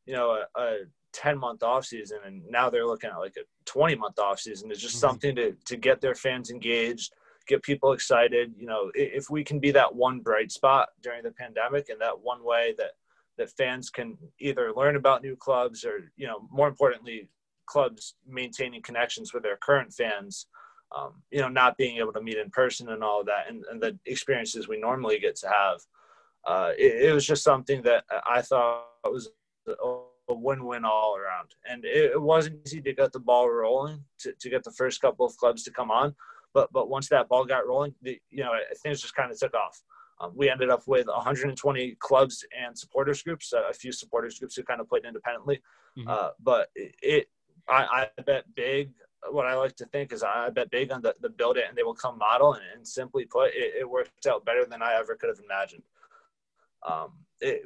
you 0.06 0.14
know, 0.14 0.42
a, 0.56 0.60
a 0.60 0.76
10 1.12 1.38
month 1.38 1.62
off 1.62 1.84
season. 1.84 2.18
And 2.24 2.42
now 2.48 2.70
they're 2.70 2.86
looking 2.86 3.10
at 3.10 3.18
like 3.18 3.36
a 3.36 3.44
20 3.66 3.96
month 3.96 4.18
off 4.18 4.40
season. 4.40 4.70
It's 4.70 4.80
just 4.80 4.94
mm-hmm. 4.94 5.00
something 5.00 5.36
to, 5.36 5.56
to 5.66 5.76
get 5.76 6.00
their 6.00 6.14
fans 6.14 6.50
engaged, 6.50 7.12
get 7.46 7.62
people 7.62 7.92
excited. 7.92 8.54
You 8.56 8.66
know, 8.66 8.90
if 8.94 9.28
we 9.28 9.44
can 9.44 9.58
be 9.58 9.70
that 9.72 9.94
one 9.94 10.20
bright 10.20 10.50
spot 10.50 10.88
during 11.02 11.22
the 11.22 11.32
pandemic 11.32 11.90
and 11.90 12.00
that 12.00 12.18
one 12.18 12.42
way 12.42 12.74
that, 12.78 12.92
that 13.36 13.50
fans 13.50 13.90
can 13.90 14.16
either 14.40 14.72
learn 14.74 14.96
about 14.96 15.22
new 15.22 15.36
clubs 15.36 15.84
or, 15.84 16.10
you 16.16 16.26
know, 16.26 16.48
more 16.50 16.66
importantly, 16.66 17.28
clubs 17.66 18.14
maintaining 18.26 18.82
connections 18.82 19.34
with 19.34 19.42
their 19.42 19.58
current 19.58 19.92
fans 19.92 20.46
um, 20.96 21.22
you 21.30 21.40
know, 21.40 21.48
not 21.48 21.76
being 21.76 21.98
able 21.98 22.12
to 22.12 22.22
meet 22.22 22.38
in 22.38 22.50
person 22.50 22.88
and 22.90 23.02
all 23.02 23.20
of 23.20 23.26
that, 23.26 23.48
and, 23.48 23.64
and 23.70 23.80
the 23.80 23.98
experiences 24.06 24.68
we 24.68 24.78
normally 24.78 25.18
get 25.18 25.36
to 25.36 25.48
have. 25.48 25.80
Uh, 26.46 26.72
it, 26.78 27.08
it, 27.08 27.12
was 27.12 27.26
just 27.26 27.42
something 27.42 27.82
that 27.82 28.04
I 28.26 28.40
thought 28.40 28.86
was 29.04 29.28
a 29.66 30.34
win-win 30.34 30.84
all 30.84 31.16
around, 31.16 31.48
and 31.68 31.84
it, 31.84 32.12
it, 32.12 32.22
wasn't 32.22 32.60
easy 32.66 32.80
to 32.80 32.94
get 32.94 33.12
the 33.12 33.20
ball 33.20 33.50
rolling 33.50 34.02
to, 34.20 34.32
to 34.40 34.48
get 34.48 34.64
the 34.64 34.72
first 34.72 35.00
couple 35.00 35.26
of 35.26 35.36
clubs 35.36 35.62
to 35.64 35.70
come 35.70 35.90
on, 35.90 36.14
but 36.54 36.72
but 36.72 36.88
once 36.88 37.08
that 37.08 37.28
ball 37.28 37.44
got 37.44 37.66
rolling, 37.66 37.94
the, 38.02 38.18
you 38.30 38.42
know, 38.42 38.52
things 38.82 39.02
just 39.02 39.14
kind 39.14 39.30
of 39.30 39.38
took 39.38 39.54
off. 39.54 39.82
Um, 40.20 40.32
we 40.34 40.50
ended 40.50 40.70
up 40.70 40.82
with 40.86 41.06
120 41.06 41.96
clubs 42.00 42.44
and 42.58 42.76
supporters 42.76 43.22
groups, 43.22 43.52
a 43.52 43.72
few 43.72 43.92
supporters 43.92 44.38
groups 44.38 44.56
who 44.56 44.64
kind 44.64 44.80
of 44.80 44.88
played 44.88 45.04
independently. 45.04 45.60
Mm-hmm. 45.96 46.08
Uh, 46.08 46.30
but 46.42 46.70
it, 46.74 46.94
it 47.02 47.30
I, 47.68 48.08
I, 48.18 48.22
bet 48.22 48.44
big 48.54 48.90
what 49.30 49.46
I 49.46 49.54
like 49.54 49.76
to 49.76 49.86
think 49.86 50.12
is 50.12 50.22
I 50.22 50.50
bet 50.50 50.70
big 50.70 50.92
on 50.92 51.02
the, 51.02 51.14
the 51.20 51.28
build 51.28 51.56
it 51.56 51.64
and 51.68 51.76
they 51.76 51.82
will 51.82 51.94
come 51.94 52.18
model. 52.18 52.54
And, 52.54 52.62
and 52.74 52.86
simply 52.86 53.24
put, 53.24 53.48
it, 53.48 53.74
it, 53.80 53.88
worked 53.88 54.26
out 54.26 54.44
better 54.44 54.64
than 54.64 54.82
I 54.82 54.94
ever 54.94 55.16
could 55.16 55.28
have 55.28 55.40
imagined. 55.44 55.82
Um, 56.88 57.12
it, 57.40 57.62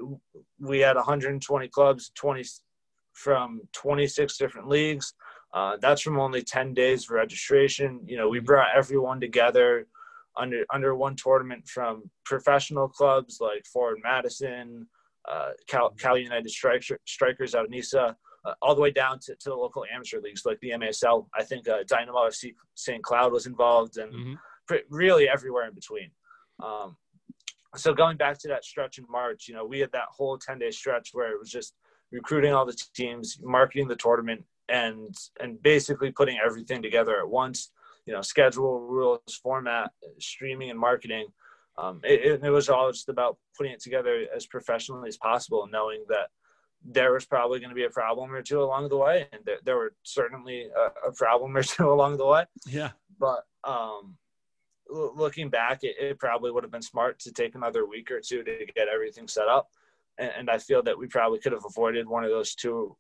we 0.58 0.81
had 0.81 0.96
120 0.96 1.69
clubs, 1.69 2.10
20 2.15 2.44
from 3.12 3.60
26 3.72 4.38
different 4.38 4.69
leagues. 4.69 5.15
Uh, 5.53 5.77
that's 5.81 6.00
from 6.00 6.19
only 6.19 6.43
10 6.43 6.72
days 6.72 7.05
of 7.05 7.10
registration. 7.10 8.00
You 8.06 8.17
know, 8.17 8.29
we 8.29 8.41
brought 8.41 8.74
everyone 8.74 9.20
together 9.20 9.86
under 10.34 10.65
under 10.72 10.94
one 10.94 11.15
tournament 11.15 11.69
from 11.69 12.10
professional 12.24 12.88
clubs 12.88 13.38
like 13.38 13.67
Forward 13.67 13.98
Madison, 14.03 14.86
uh, 15.31 15.50
Cal, 15.67 15.91
Cal 15.91 16.17
United 16.17 16.50
Striker, 16.50 16.98
Strikers 17.06 17.55
out 17.55 17.67
of 17.67 17.70
NISA, 17.70 18.17
uh, 18.44 18.55
all 18.61 18.75
the 18.75 18.81
way 18.81 18.91
down 18.91 19.19
to, 19.20 19.34
to 19.37 19.51
the 19.51 19.55
local 19.55 19.84
amateur 19.93 20.20
leagues 20.20 20.44
like 20.44 20.58
the 20.61 20.70
MASL. 20.70 21.27
I 21.34 21.44
think 21.44 21.69
uh, 21.69 21.84
Dynamo 21.87 22.27
FC 22.29 22.55
St. 22.75 23.03
Cloud 23.03 23.32
was 23.32 23.46
involved 23.46 23.96
and 23.99 24.13
mm-hmm. 24.13 24.75
really 24.91 25.29
everywhere 25.29 25.69
in 25.69 25.75
between. 25.75 26.11
Um, 26.63 26.96
so 27.77 27.94
going 27.94 28.17
back 28.17 28.39
to 28.41 28.49
that 28.49 28.65
stretch 28.65 28.99
in 28.99 29.06
March, 29.11 29.49
you 29.49 29.55
know, 29.55 29.65
we 29.65 29.81
had 29.81 29.93
that 29.93 30.08
whole 30.11 30.37
10 30.37 30.58
day 30.58 30.70
stretch 30.70 31.11
where 31.13 31.32
it 31.32 31.39
was 31.39 31.51
just 31.51 31.75
recruiting 32.11 32.53
all 32.53 32.67
the 32.67 32.77
teams, 32.94 33.39
marketing 33.43 33.89
the 33.89 33.96
tournament 33.96 34.44
and, 34.69 35.17
and 35.41 35.63
basically 35.63 36.11
putting 36.11 36.39
everything 36.44 36.82
together 36.82 37.19
at 37.19 37.29
once, 37.29 37.70
you 38.06 38.13
know, 38.13 38.22
schedule, 38.22 38.81
rules, 38.81 39.20
format, 39.43 39.91
streaming 40.19 40.70
and 40.70 40.79
marketing. 40.79 41.27
Um, 41.79 42.01
it, 42.05 42.43
it 42.43 42.51
was 42.51 42.69
all 42.69 42.93
just 42.93 43.08
about 43.08 43.39
putting 43.56 43.72
it 43.72 43.81
together 43.81 44.27
as 44.34 44.46
professionally 44.46 45.08
as 45.08 45.17
possible, 45.17 45.67
knowing 45.72 46.05
that 46.08 46.29
there 46.84 47.12
was 47.12 47.24
probably 47.24 47.60
going 47.60 47.70
to 47.70 47.74
be 47.74 47.84
a 47.84 47.91
problem 47.91 48.32
or 48.32 48.43
two 48.43 48.62
along 48.62 48.89
the 48.89 48.96
way, 48.96 49.29
and 49.32 49.43
there, 49.44 49.58
there 49.65 49.77
were 49.77 49.94
certainly 50.03 50.69
a, 50.77 51.08
a, 51.08 51.12
problem 51.12 51.56
or 51.56 51.62
two 51.62 51.91
along 51.91 52.17
the 52.17 52.27
way. 52.27 52.44
Yeah. 52.67 52.91
But 53.19 53.44
um, 53.65 54.17
l- 54.91 55.12
looking 55.15 55.48
back, 55.48 55.84
it, 55.84 55.96
it, 56.01 56.19
probably 56.19 56.51
would 56.51 56.65
have 56.65 56.72
been 56.72 56.82
smart 56.82 57.19
to 57.20 57.32
take 57.32 57.55
another 57.55 57.86
week 57.86 58.10
or 58.10 58.20
two 58.20 58.43
to 58.43 58.67
get 58.74 58.89
everything 58.89 59.29
set 59.29 59.48
up, 59.48 59.70
and, 60.19 60.32
and 60.36 60.51
I 60.51 60.58
feel 60.58 60.82
that 60.82 60.98
we 60.98 61.06
probably 61.06 61.39
could 61.39 61.53
have 61.53 61.65
avoided 61.65 62.08
one 62.08 62.24
of 62.24 62.31
those 62.31 62.55
two 62.55 62.96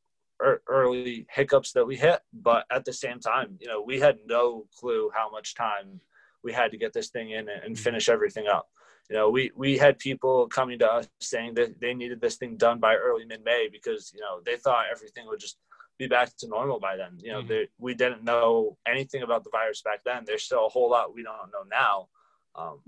early 0.66 1.24
hiccups 1.30 1.72
that 1.72 1.86
we 1.86 1.96
hit. 1.96 2.20
But 2.32 2.64
at 2.70 2.84
the 2.84 2.92
same 2.92 3.20
time, 3.20 3.56
you 3.60 3.68
know, 3.68 3.80
we 3.80 4.00
had 4.00 4.18
no 4.26 4.66
clue 4.76 5.10
how 5.14 5.30
much 5.30 5.54
time 5.54 6.00
we 6.42 6.52
had 6.52 6.72
to 6.72 6.76
get 6.76 6.92
this 6.92 7.10
thing 7.10 7.30
in 7.30 7.48
and, 7.48 7.62
and 7.62 7.78
finish 7.78 8.08
everything 8.08 8.48
up 8.48 8.68
you 9.12 9.18
know, 9.18 9.28
we 9.28 9.50
we 9.54 9.76
had 9.76 9.98
people 9.98 10.48
coming 10.48 10.78
to 10.78 10.90
us 10.90 11.06
saying 11.20 11.52
that 11.56 11.78
they 11.82 11.92
needed 11.92 12.22
this 12.22 12.36
thing 12.36 12.56
done 12.56 12.80
by 12.80 12.94
early 12.94 13.26
mid 13.26 13.44
May 13.44 13.68
because 13.70 14.10
you 14.14 14.22
know 14.22 14.40
they 14.42 14.56
thought 14.56 14.86
everything 14.90 15.26
would 15.26 15.38
just 15.38 15.58
be 15.98 16.06
back 16.06 16.34
to 16.38 16.48
normal 16.48 16.80
by 16.80 16.96
then. 16.96 17.18
You 17.18 17.32
know, 17.32 17.42
mm-hmm. 17.42 17.64
we 17.78 17.92
didn't 17.92 18.24
know 18.24 18.78
anything 18.88 19.22
about 19.22 19.44
the 19.44 19.50
virus 19.50 19.82
back 19.82 20.00
then. 20.02 20.22
There's 20.24 20.44
still 20.44 20.64
a 20.64 20.70
whole 20.70 20.88
lot 20.88 21.14
we 21.14 21.22
don't 21.22 21.52
know 21.52 21.68
now. 21.70 22.08
Um, 22.54 22.80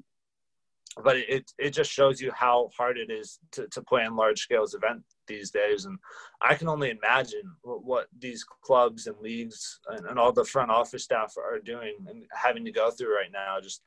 but 1.03 1.17
it, 1.17 1.51
it 1.59 1.71
just 1.71 1.91
shows 1.91 2.23
you 2.23 2.31
how 2.33 2.71
hard 2.75 2.97
it 2.97 3.11
is 3.11 3.39
to, 3.51 3.67
to 3.69 3.83
play 3.83 4.05
in 4.05 4.17
large 4.17 4.41
scales 4.41 4.75
event 4.75 5.03
these 5.27 5.51
days 5.51 5.87
and 5.87 5.99
i 6.41 6.55
can 6.55 6.69
only 6.69 6.91
imagine 6.91 7.51
what, 7.63 7.85
what 7.85 8.07
these 8.17 8.45
clubs 8.63 9.09
and 9.09 9.17
leagues 9.19 9.81
and, 9.89 10.07
and, 10.07 10.19
all 10.19 10.31
the 10.31 10.45
front 10.45 10.71
office 10.71 11.03
staff 11.03 11.35
are 11.37 11.59
doing 11.59 11.97
and 12.07 12.23
having 12.33 12.65
to 12.65 12.71
go 12.71 12.91
through 12.91 13.13
right 13.13 13.33
now 13.33 13.57
just 13.61 13.83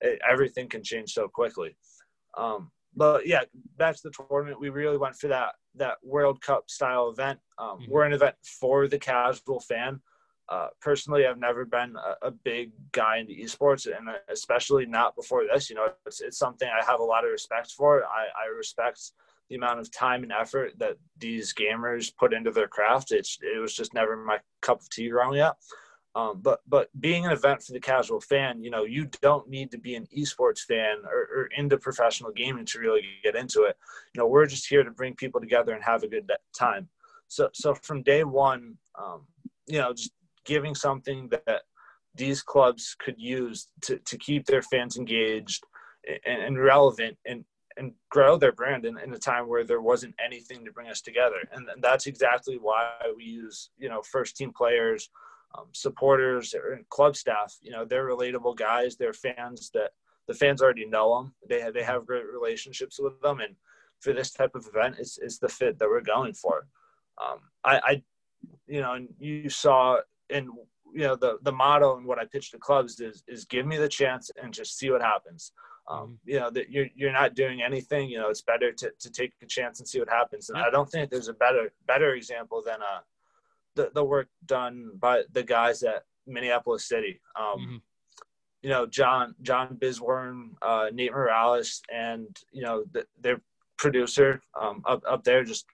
it, 0.00 0.20
everything 0.28 0.68
can 0.68 0.82
change 0.82 1.12
so 1.12 1.28
quickly 1.28 1.76
um, 2.36 2.70
but 2.96 3.26
yeah 3.26 3.42
back 3.76 3.94
to 3.96 4.02
the 4.04 4.24
tournament 4.28 4.60
we 4.60 4.68
really 4.68 4.96
went 4.96 5.16
for 5.16 5.28
that 5.28 5.54
that 5.74 5.98
world 6.02 6.40
cup 6.40 6.68
style 6.70 7.10
event 7.10 7.38
um, 7.58 7.78
mm-hmm. 7.78 7.90
we're 7.90 8.04
an 8.04 8.12
event 8.12 8.34
for 8.42 8.88
the 8.88 8.98
casual 8.98 9.60
fan 9.60 10.00
uh, 10.48 10.68
personally, 10.80 11.26
I've 11.26 11.38
never 11.38 11.66
been 11.66 11.94
a, 11.96 12.28
a, 12.28 12.30
big 12.30 12.72
guy 12.92 13.18
into 13.18 13.34
esports, 13.34 13.86
and 13.86 14.08
especially 14.30 14.86
not 14.86 15.14
before 15.14 15.44
this. 15.44 15.68
You 15.68 15.76
know, 15.76 15.88
it's, 16.06 16.22
it's 16.22 16.38
something 16.38 16.66
I 16.66 16.82
have 16.86 17.00
a 17.00 17.04
lot 17.04 17.24
of 17.24 17.30
respect 17.30 17.72
for. 17.72 18.04
I, 18.04 18.46
I 18.46 18.56
respect 18.56 19.12
the 19.50 19.56
amount 19.56 19.80
of 19.80 19.92
time 19.92 20.22
and 20.22 20.32
effort 20.32 20.72
that 20.78 20.96
these 21.18 21.52
gamers 21.52 22.16
put 22.16 22.32
into 22.32 22.50
their 22.50 22.68
craft. 22.68 23.12
It's 23.12 23.38
it 23.42 23.60
was 23.60 23.74
just 23.74 23.92
never 23.92 24.16
my 24.16 24.38
cup 24.62 24.80
of 24.80 24.88
tea 24.88 25.10
growing 25.10 25.40
up. 25.40 25.58
Um, 26.18 26.40
but 26.42 26.60
but 26.66 26.88
being 26.98 27.26
an 27.26 27.30
event 27.30 27.62
for 27.62 27.72
the 27.72 27.78
casual 27.80 28.20
fan, 28.20 28.60
you 28.60 28.70
know, 28.70 28.82
you 28.82 29.08
don't 29.22 29.48
need 29.48 29.70
to 29.70 29.78
be 29.78 29.94
an 29.94 30.08
esports 30.16 30.60
fan 30.60 30.96
or, 31.04 31.28
or, 31.32 31.48
into 31.56 31.78
professional 31.78 32.32
gaming 32.32 32.66
to 32.66 32.80
really 32.80 33.02
get 33.22 33.36
into 33.36 33.62
it. 33.62 33.76
You 34.12 34.20
know, 34.20 34.26
we're 34.26 34.46
just 34.46 34.66
here 34.66 34.82
to 34.82 34.90
bring 34.90 35.14
people 35.14 35.40
together 35.40 35.74
and 35.74 35.84
have 35.84 36.02
a 36.02 36.08
good 36.08 36.28
time. 36.58 36.88
So 37.28 37.50
so 37.54 37.72
from 37.72 38.02
day 38.02 38.24
one, 38.24 38.78
um, 39.00 39.26
you 39.68 39.78
know, 39.78 39.92
just 39.92 40.10
giving 40.44 40.74
something 40.74 41.28
that 41.28 41.62
these 42.16 42.42
clubs 42.42 42.96
could 42.98 43.16
use 43.16 43.68
to, 43.82 43.98
to 43.98 44.18
keep 44.18 44.46
their 44.46 44.62
fans 44.62 44.96
engaged 44.96 45.62
and, 46.26 46.42
and 46.42 46.58
relevant 46.58 47.16
and, 47.26 47.44
and 47.76 47.92
grow 48.10 48.36
their 48.36 48.50
brand 48.50 48.84
in, 48.84 48.98
in, 48.98 49.14
a 49.14 49.18
time 49.18 49.48
where 49.48 49.62
there 49.62 49.82
wasn't 49.82 50.14
anything 50.24 50.64
to 50.64 50.72
bring 50.72 50.88
us 50.88 51.00
together. 51.00 51.36
And, 51.52 51.68
and 51.68 51.80
that's 51.80 52.06
exactly 52.06 52.58
why 52.60 52.90
we 53.16 53.22
use, 53.22 53.70
you 53.78 53.88
know, 53.88 54.02
first 54.02 54.36
team 54.36 54.52
players, 54.52 55.10
um, 55.56 55.66
supporters, 55.72 56.54
or 56.54 56.80
club 56.90 57.16
staff. 57.16 57.56
You 57.60 57.70
know, 57.70 57.84
they're 57.84 58.08
relatable 58.08 58.56
guys. 58.56 58.96
They're 58.96 59.12
fans 59.12 59.70
that 59.74 59.90
the 60.26 60.34
fans 60.34 60.62
already 60.62 60.86
know 60.86 61.16
them. 61.16 61.34
They 61.48 61.60
have, 61.60 61.74
they 61.74 61.82
have 61.82 62.06
great 62.06 62.26
relationships 62.30 62.98
with 63.00 63.20
them. 63.22 63.40
And 63.40 63.54
for 64.00 64.12
this 64.12 64.32
type 64.32 64.54
of 64.54 64.66
event, 64.66 64.96
it's, 64.98 65.18
it's 65.18 65.38
the 65.38 65.48
fit 65.48 65.78
that 65.78 65.88
we're 65.88 66.00
going 66.02 66.34
for. 66.34 66.66
Um, 67.20 67.38
I, 67.64 67.80
I, 67.84 68.02
you 68.66 68.80
know, 68.80 68.94
and 68.94 69.08
you 69.18 69.48
saw 69.48 69.98
and 70.30 70.48
you 70.94 71.04
know 71.04 71.16
the 71.16 71.38
the 71.42 71.52
motto 71.52 71.96
and 71.96 72.06
what 72.06 72.18
I 72.18 72.24
pitch 72.24 72.50
to 72.52 72.58
clubs 72.58 73.00
is 73.00 73.22
is 73.28 73.44
give 73.44 73.66
me 73.66 73.76
the 73.76 73.88
chance 73.88 74.30
and 74.42 74.52
just 74.52 74.78
see 74.78 74.90
what 74.90 75.02
happens. 75.02 75.52
Um, 75.88 75.98
mm-hmm. 75.98 76.12
you 76.24 76.40
know 76.40 76.50
that 76.50 76.70
you're 76.70 76.86
you're 76.94 77.12
not 77.12 77.34
doing 77.34 77.62
anything. 77.62 78.08
You 78.08 78.18
know 78.18 78.28
it's 78.28 78.42
better 78.42 78.72
to, 78.72 78.92
to 78.98 79.10
take 79.10 79.32
a 79.42 79.46
chance 79.46 79.80
and 79.80 79.88
see 79.88 79.98
what 79.98 80.08
happens. 80.08 80.50
And 80.50 80.58
I 80.58 80.70
don't 80.70 80.88
think 80.88 81.10
there's 81.10 81.28
a 81.28 81.34
better 81.34 81.72
better 81.86 82.14
example 82.14 82.62
than 82.64 82.80
uh 82.82 83.00
the 83.78 83.90
the 83.94 84.04
work 84.04 84.28
done 84.44 84.90
by 84.98 85.22
the 85.32 85.42
guys 85.42 85.82
at 85.82 86.02
Minneapolis 86.26 86.86
City. 86.86 87.20
Um, 87.38 87.58
mm-hmm. 87.58 87.76
You 88.62 88.70
know 88.70 88.86
John 88.86 89.34
John 89.40 89.76
Bisworm, 89.80 90.50
uh, 90.60 90.88
Nate 90.92 91.12
Morales, 91.12 91.80
and 91.92 92.36
you 92.52 92.62
know 92.62 92.84
the, 92.92 93.06
their 93.20 93.40
producer 93.78 94.42
um, 94.60 94.82
up 94.84 95.02
up 95.08 95.22
there 95.22 95.44
just 95.44 95.64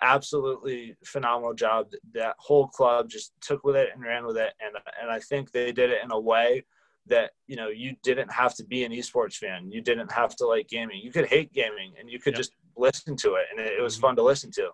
absolutely 0.00 0.96
phenomenal 1.04 1.52
job. 1.52 1.88
That 2.14 2.36
whole 2.38 2.68
club 2.68 3.10
just 3.10 3.32
took 3.40 3.64
with 3.64 3.76
it 3.76 3.90
and 3.92 4.02
ran 4.02 4.24
with 4.24 4.36
it, 4.36 4.52
and 4.60 4.76
and 5.00 5.10
I 5.10 5.18
think 5.18 5.50
they 5.50 5.72
did 5.72 5.90
it 5.90 6.02
in 6.04 6.12
a 6.12 6.20
way 6.20 6.64
that 7.06 7.32
you 7.48 7.56
know 7.56 7.68
you 7.68 7.96
didn't 8.04 8.30
have 8.30 8.54
to 8.54 8.64
be 8.64 8.84
an 8.84 8.92
esports 8.92 9.34
fan. 9.34 9.72
You 9.72 9.80
didn't 9.80 10.12
have 10.12 10.36
to 10.36 10.46
like 10.46 10.68
gaming. 10.68 11.00
You 11.02 11.10
could 11.10 11.26
hate 11.26 11.52
gaming, 11.52 11.94
and 11.98 12.08
you 12.08 12.20
could 12.20 12.34
yep. 12.34 12.38
just 12.38 12.52
listen 12.76 13.16
to 13.16 13.34
it, 13.34 13.46
and 13.50 13.58
it, 13.58 13.72
it 13.78 13.82
was 13.82 13.96
mm-hmm. 13.96 14.02
fun 14.02 14.16
to 14.16 14.22
listen 14.22 14.52
to. 14.52 14.70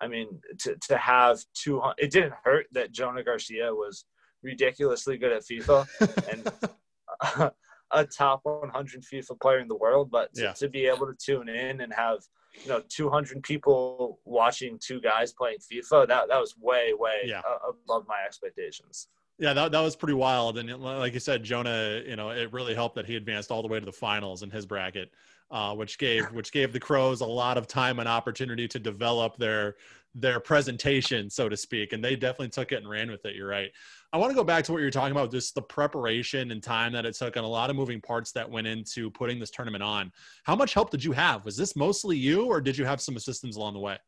I 0.00 0.08
mean, 0.08 0.40
to 0.60 0.76
to 0.88 0.96
have 0.96 1.38
two, 1.54 1.82
it 1.98 2.10
didn't 2.10 2.34
hurt 2.44 2.66
that 2.72 2.92
Jonah 2.92 3.22
Garcia 3.22 3.72
was 3.72 4.04
ridiculously 4.42 5.18
good 5.18 5.32
at 5.32 5.42
FIFA 5.42 5.86
and. 6.30 7.52
a 7.92 8.04
top 8.04 8.40
100 8.44 9.02
FIFA 9.02 9.40
player 9.40 9.58
in 9.58 9.68
the 9.68 9.76
world, 9.76 10.10
but 10.10 10.32
to, 10.34 10.42
yeah. 10.42 10.52
to, 10.52 10.68
be 10.68 10.86
able 10.86 11.06
to 11.06 11.14
tune 11.14 11.48
in 11.48 11.80
and 11.80 11.92
have 11.92 12.20
you 12.62 12.68
know 12.68 12.82
200 12.88 13.42
people 13.42 14.20
watching 14.24 14.78
two 14.80 15.00
guys 15.00 15.32
playing 15.32 15.58
FIFA. 15.58 16.08
That 16.08 16.28
that 16.28 16.40
was 16.40 16.54
way 16.58 16.92
way 16.94 17.22
yeah. 17.24 17.42
above 17.68 18.04
my 18.08 18.18
expectations. 18.26 19.08
Yeah, 19.38 19.54
that, 19.54 19.72
that 19.72 19.80
was 19.80 19.96
pretty 19.96 20.14
wild. 20.14 20.58
And 20.58 20.70
like 20.82 21.14
you 21.14 21.20
said, 21.20 21.42
Jonah, 21.42 22.02
you 22.06 22.14
know, 22.14 22.28
it 22.28 22.52
really 22.52 22.74
helped 22.74 22.96
that 22.96 23.06
he 23.06 23.16
advanced 23.16 23.50
all 23.50 23.62
the 23.62 23.68
way 23.68 23.80
to 23.80 23.86
the 23.86 23.92
finals 23.92 24.42
in 24.42 24.50
his 24.50 24.66
bracket, 24.66 25.12
uh, 25.50 25.74
which 25.74 25.98
gave 25.98 26.24
which 26.32 26.52
gave 26.52 26.72
the 26.72 26.80
Crows 26.80 27.20
a 27.20 27.26
lot 27.26 27.58
of 27.58 27.66
time 27.66 27.98
and 27.98 28.08
opportunity 28.08 28.68
to 28.68 28.78
develop 28.78 29.36
their 29.36 29.76
their 30.14 30.40
presentation, 30.40 31.30
so 31.30 31.48
to 31.48 31.56
speak. 31.56 31.92
And 31.92 32.04
they 32.04 32.16
definitely 32.16 32.48
took 32.48 32.72
it 32.72 32.76
and 32.76 32.88
ran 32.88 33.10
with 33.10 33.24
it. 33.24 33.36
You're 33.36 33.48
right. 33.48 33.70
I 34.12 34.18
want 34.18 34.30
to 34.30 34.34
go 34.34 34.42
back 34.42 34.64
to 34.64 34.72
what 34.72 34.80
you're 34.80 34.90
talking 34.90 35.12
about, 35.12 35.30
just 35.30 35.54
the 35.54 35.62
preparation 35.62 36.50
and 36.50 36.60
time 36.60 36.92
that 36.94 37.06
it 37.06 37.14
took, 37.14 37.36
and 37.36 37.44
a 37.44 37.48
lot 37.48 37.70
of 37.70 37.76
moving 37.76 38.00
parts 38.00 38.32
that 38.32 38.48
went 38.48 38.66
into 38.66 39.10
putting 39.10 39.38
this 39.38 39.50
tournament 39.50 39.84
on. 39.84 40.10
How 40.42 40.56
much 40.56 40.74
help 40.74 40.90
did 40.90 41.04
you 41.04 41.12
have? 41.12 41.44
Was 41.44 41.56
this 41.56 41.76
mostly 41.76 42.16
you, 42.16 42.46
or 42.46 42.60
did 42.60 42.76
you 42.76 42.84
have 42.84 43.00
some 43.00 43.16
assistance 43.16 43.56
along 43.56 43.74
the 43.74 43.80
way? 43.80 43.98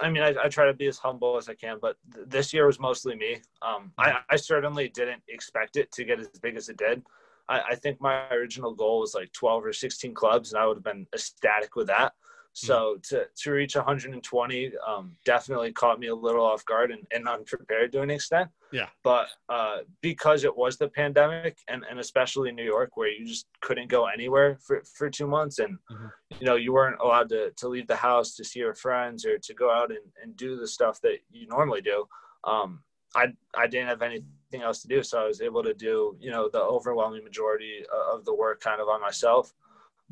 I 0.00 0.10
mean, 0.10 0.22
I, 0.22 0.34
I 0.44 0.48
try 0.48 0.66
to 0.66 0.74
be 0.74 0.86
as 0.88 0.98
humble 0.98 1.36
as 1.36 1.48
I 1.48 1.54
can, 1.54 1.78
but 1.80 1.96
th- 2.14 2.26
this 2.28 2.52
year 2.52 2.66
was 2.66 2.80
mostly 2.80 3.14
me. 3.14 3.40
Um, 3.62 3.92
I, 3.98 4.18
I, 4.28 4.36
certainly 4.36 4.88
didn't 4.88 5.22
expect 5.28 5.76
it 5.76 5.92
to 5.92 6.04
get 6.04 6.18
as 6.18 6.28
big 6.40 6.56
as 6.56 6.68
it 6.68 6.76
did. 6.76 7.02
I, 7.48 7.60
I 7.70 7.74
think 7.74 8.00
my 8.00 8.28
original 8.30 8.74
goal 8.74 9.00
was 9.00 9.14
like 9.14 9.32
12 9.32 9.66
or 9.66 9.72
16 9.72 10.14
clubs, 10.14 10.52
and 10.52 10.62
I 10.62 10.66
would 10.66 10.76
have 10.76 10.84
been 10.84 11.06
ecstatic 11.14 11.76
with 11.76 11.88
that. 11.88 12.12
Hmm. 12.60 12.66
So 12.66 12.98
to, 13.08 13.26
to 13.34 13.50
reach 13.50 13.76
120 13.76 14.72
um, 14.86 15.16
definitely 15.24 15.72
caught 15.72 15.98
me 15.98 16.08
a 16.08 16.14
little 16.14 16.44
off 16.44 16.64
guard 16.66 16.90
and, 16.90 17.06
and 17.10 17.26
unprepared 17.26 17.92
to 17.92 18.02
an 18.02 18.10
extent. 18.10 18.50
Yeah. 18.72 18.88
But 19.02 19.28
uh, 19.48 19.78
because 20.00 20.44
it 20.44 20.54
was 20.54 20.76
the 20.76 20.88
pandemic 20.88 21.58
and, 21.68 21.84
and 21.88 21.98
especially 21.98 22.50
in 22.50 22.56
New 22.56 22.64
York 22.64 22.96
where 22.96 23.08
you 23.08 23.26
just 23.26 23.46
couldn't 23.60 23.88
go 23.88 24.06
anywhere 24.06 24.58
for, 24.60 24.82
for 24.96 25.08
two 25.08 25.26
months 25.26 25.58
and, 25.60 25.78
mm-hmm. 25.90 26.06
you 26.40 26.46
know, 26.46 26.56
you 26.56 26.72
weren't 26.72 27.00
allowed 27.00 27.30
to, 27.30 27.52
to 27.52 27.68
leave 27.68 27.86
the 27.86 27.96
house 27.96 28.34
to 28.36 28.44
see 28.44 28.60
your 28.60 28.74
friends 28.74 29.24
or 29.24 29.38
to 29.38 29.54
go 29.54 29.70
out 29.70 29.90
and, 29.90 30.00
and 30.22 30.36
do 30.36 30.56
the 30.56 30.68
stuff 30.68 31.00
that 31.00 31.18
you 31.30 31.46
normally 31.46 31.80
do. 31.80 32.04
Um, 32.44 32.82
I, 33.14 33.28
I 33.56 33.66
didn't 33.66 33.88
have 33.88 34.02
anything 34.02 34.28
else 34.60 34.82
to 34.82 34.88
do. 34.88 35.02
So 35.02 35.22
I 35.22 35.26
was 35.26 35.40
able 35.40 35.62
to 35.62 35.72
do, 35.72 36.16
you 36.20 36.30
know, 36.30 36.50
the 36.52 36.60
overwhelming 36.60 37.24
majority 37.24 37.84
of 38.12 38.26
the 38.26 38.34
work 38.34 38.60
kind 38.60 38.80
of 38.80 38.88
on 38.88 39.00
myself 39.00 39.54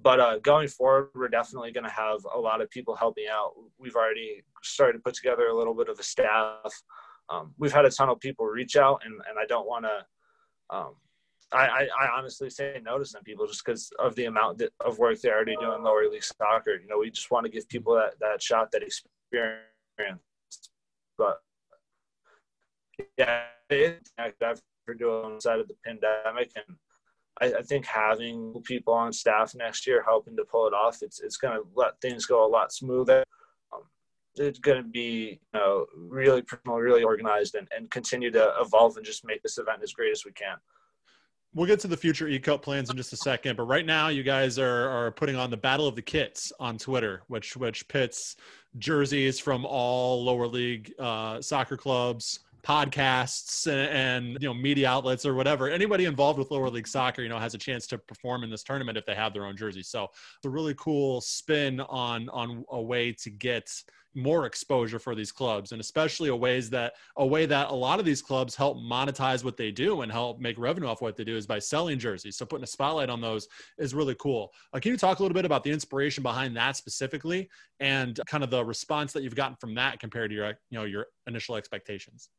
but 0.03 0.21
uh, 0.21 0.39
going 0.39 0.69
forward, 0.69 1.11
we're 1.15 1.29
definitely 1.29 1.73
going 1.73 1.85
to 1.85 1.91
have 1.91 2.25
a 2.35 2.39
lot 2.39 2.61
of 2.61 2.71
people 2.71 2.95
helping 2.95 3.27
out. 3.31 3.53
We've 3.79 3.97
already 3.97 4.43
started 4.63 4.99
to 4.99 5.03
put 5.03 5.15
together 5.15 5.47
a 5.49 5.57
little 5.57 5.75
bit 5.75 5.89
of 5.89 5.99
a 5.99 6.03
staff. 6.03 6.73
Um, 7.29 7.55
we've 7.59 7.73
had 7.73 7.85
a 7.85 7.91
ton 7.91 8.09
of 8.09 8.19
people 8.21 8.47
reach 8.47 8.77
out, 8.77 9.03
and, 9.05 9.15
and 9.29 9.39
I 9.39 9.47
don't 9.47 9.67
want 9.67 9.85
to. 9.85 10.75
Um, 10.75 10.95
I, 11.53 11.67
I, 11.67 11.89
I, 12.01 12.09
honestly 12.17 12.49
say 12.49 12.81
no 12.85 12.97
to 12.97 13.05
some 13.05 13.25
people 13.25 13.45
just 13.45 13.65
because 13.65 13.91
of 13.99 14.15
the 14.15 14.27
amount 14.27 14.63
of 14.85 14.99
work 15.01 15.21
they're 15.21 15.35
already 15.35 15.57
doing 15.57 15.83
lower 15.83 16.09
league 16.09 16.23
soccer. 16.23 16.79
You 16.81 16.87
know, 16.87 16.99
we 16.99 17.11
just 17.11 17.33
want 17.33 17.45
to 17.45 17.51
give 17.51 17.69
people 17.69 17.93
that, 17.97 18.15
that 18.21 18.41
shot, 18.41 18.71
that 18.71 18.85
experience. 18.85 20.21
But 21.19 21.41
yeah, 23.16 23.45
after 23.71 24.62
doing 24.99 25.40
side 25.40 25.61
of 25.61 25.69
the 25.69 25.75
pandemic 25.85 26.52
and 26.57 26.76
I, 27.40 27.47
I, 27.59 27.62
think 27.62 27.87
having 27.87 28.61
people 28.64 28.92
on 28.92 29.12
staff 29.12 29.54
next 29.54 29.87
year 29.87 30.02
helping 30.02 30.37
to 30.37 30.45
pull 30.45 30.66
it 30.66 30.75
off, 30.75 30.99
it's 31.02 31.21
it's 31.21 31.37
going 31.37 31.54
to 31.54 31.66
let 31.75 32.00
things 32.00 32.26
go 32.26 32.47
a 32.47 32.49
lot 32.49 32.73
smoother. 32.73 33.25
Um, 33.73 33.83
it's 34.37 34.59
going 34.59 34.83
to 34.83 34.88
be 34.88 35.40
you 35.52 35.59
know 35.61 35.87
really 35.97 36.42
personal, 36.42 36.78
really 36.78 37.02
organized, 37.02 37.54
and, 37.54 37.66
and 37.76 37.90
continue 37.90 38.30
to 38.30 38.54
evolve 38.61 38.97
and 38.97 39.07
just 39.07 39.25
make 39.25 39.42
this 39.42 39.59
event 39.59 39.83
as 39.83 39.92
great 39.92 40.12
as 40.12 40.25
we 40.25 40.33
can. 40.33 40.57
We'll 41.52 41.66
get 41.66 41.80
to 41.80 41.88
the 41.88 41.97
future 41.97 42.26
eCup 42.26 42.62
plans 42.62 42.90
in 42.90 42.97
just 42.97 43.12
a 43.12 43.16
second, 43.16 43.57
but 43.57 43.64
right 43.64 43.85
now 43.85 44.07
you 44.07 44.23
guys 44.23 44.57
are, 44.57 44.88
are 44.88 45.11
putting 45.11 45.35
on 45.35 45.50
the 45.50 45.57
Battle 45.57 45.88
of 45.88 45.97
the 45.97 46.02
Kits 46.02 46.52
on 46.61 46.78
Twitter, 46.78 47.23
which 47.26 47.57
which 47.57 47.88
pits 47.88 48.37
jerseys 48.78 49.40
from 49.40 49.64
all 49.64 50.23
lower 50.25 50.47
league 50.47 50.92
uh, 50.99 51.40
soccer 51.40 51.76
clubs 51.76 52.40
podcasts 52.62 53.67
and, 53.67 54.35
and, 54.35 54.43
you 54.43 54.49
know 54.49 54.55
media 54.55 54.88
outlets 54.88 55.26
or 55.26 55.35
whatever. 55.35 55.69
Anybody 55.69 56.05
involved 56.05 56.38
with 56.38 56.50
lower 56.50 56.71
league 56.71 56.88
soccer 56.88 57.23
you 57.23 57.29
know 57.29 57.38
has 57.38 57.55
a 57.55 57.59
chance 57.59 57.87
to 57.88 57.99
perform 57.99 58.45
in 58.45 58.50
this 58.50 58.62
tournament 58.62 58.99
if 58.99 59.07
they 59.07 59.14
have 59.14 59.33
their 59.33 59.45
own 59.47 59.57
jersey. 59.57 59.83
So 59.83 60.05
it's 60.05 60.47
a 60.47 60.50
really 60.50 60.75
cool 60.75 61.21
spin 61.21 61.81
on 61.81 62.29
on 62.31 62.64
a 62.71 62.81
way 62.81 63.12
to 63.12 63.31
get 63.31 63.71
more 64.14 64.47
exposure 64.47 64.99
for 64.99 65.14
these 65.14 65.31
clubs 65.31 65.73
and 65.73 65.81
especially 65.81 66.31
a 66.31 66.37
ways 66.37 66.69
that 66.71 66.95
a 67.17 67.26
way 67.26 67.47
that 67.47 67.71
a 67.71 67.75
lot 67.75 68.00
of 68.00 68.05
these 68.05 68.21
clubs 68.21 68.57
help 68.57 68.76
monetize 68.79 69.45
what 69.45 69.57
they 69.57 69.71
do 69.71 70.00
and 70.00 70.11
help 70.11 70.40
make 70.40 70.59
revenue 70.59 70.88
off 70.88 71.00
what 71.00 71.17
they 71.17 71.25
do 71.25 71.37
is 71.37 71.47
by 71.47 71.59
selling 71.59 71.99
jerseys. 71.99 72.37
So 72.37 72.45
putting 72.45 72.64
a 72.64 72.67
spotlight 72.67 73.09
on 73.09 73.21
those 73.21 73.47
is 73.79 73.95
really 73.95 74.17
cool. 74.17 74.50
Uh, 74.73 74.81
can 74.81 74.90
you 74.90 74.99
talk 74.99 75.21
a 75.21 75.23
little 75.23 75.35
bit 75.35 75.45
about 75.45 75.62
the 75.62 75.71
inspiration 75.71 76.23
behind 76.23 76.57
that 76.57 76.76
specifically 76.76 77.49
and 77.79 78.19
kind 78.26 78.43
of 78.43 78.50
the 78.50 78.64
response 78.64 79.12
that 79.12 79.23
you've 79.23 79.37
gotten 79.37 79.57
from 79.57 79.75
that 79.76 80.00
compared 80.00 80.31
to 80.31 80.37
your 80.37 80.49
you 80.49 80.79
know 80.79 80.85
your 80.85 81.07
initial 81.26 81.55
expectations 81.55 82.31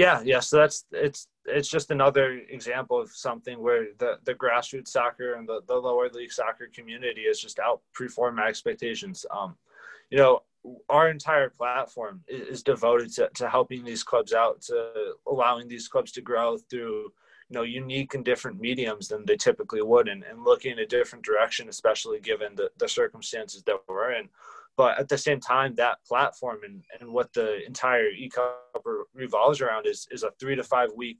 Yeah, 0.00 0.22
yeah. 0.24 0.40
So 0.40 0.56
that's 0.56 0.86
it's 0.92 1.28
it's 1.44 1.68
just 1.68 1.90
another 1.90 2.40
example 2.48 2.98
of 2.98 3.10
something 3.10 3.60
where 3.60 3.88
the 3.98 4.18
the 4.24 4.32
grassroots 4.32 4.88
soccer 4.88 5.34
and 5.34 5.46
the, 5.46 5.60
the 5.68 5.74
lower 5.74 6.08
league 6.08 6.32
soccer 6.32 6.70
community 6.74 7.24
has 7.26 7.38
just 7.38 7.58
outperformed 7.58 8.36
my 8.36 8.46
expectations. 8.46 9.26
Um, 9.30 9.56
you 10.08 10.16
know, 10.16 10.40
our 10.88 11.10
entire 11.10 11.50
platform 11.50 12.22
is 12.28 12.62
devoted 12.62 13.12
to, 13.16 13.28
to 13.34 13.50
helping 13.50 13.84
these 13.84 14.02
clubs 14.02 14.32
out, 14.32 14.62
to 14.62 15.12
allowing 15.26 15.68
these 15.68 15.86
clubs 15.86 16.12
to 16.12 16.22
grow 16.22 16.56
through 16.56 17.12
you 17.50 17.54
know 17.54 17.62
unique 17.62 18.14
and 18.14 18.24
different 18.24 18.58
mediums 18.58 19.06
than 19.08 19.26
they 19.26 19.36
typically 19.36 19.82
would 19.82 20.08
and, 20.08 20.24
and 20.24 20.44
looking 20.44 20.72
in 20.72 20.78
a 20.78 20.86
different 20.86 21.24
direction 21.24 21.68
especially 21.68 22.20
given 22.20 22.54
the, 22.54 22.70
the 22.78 22.88
circumstances 22.88 23.62
that 23.64 23.76
we're 23.88 24.12
in 24.12 24.28
but 24.80 24.98
at 24.98 25.10
the 25.10 25.18
same 25.18 25.38
time 25.38 25.74
that 25.74 25.98
platform 26.06 26.60
and, 26.64 26.82
and 26.98 27.12
what 27.12 27.30
the 27.34 27.62
entire 27.66 28.08
e-cup 28.08 28.82
revolves 29.12 29.60
around 29.60 29.86
is 29.86 30.08
is 30.10 30.22
a 30.22 30.30
three 30.40 30.56
to 30.56 30.64
five 30.64 30.88
week 30.96 31.18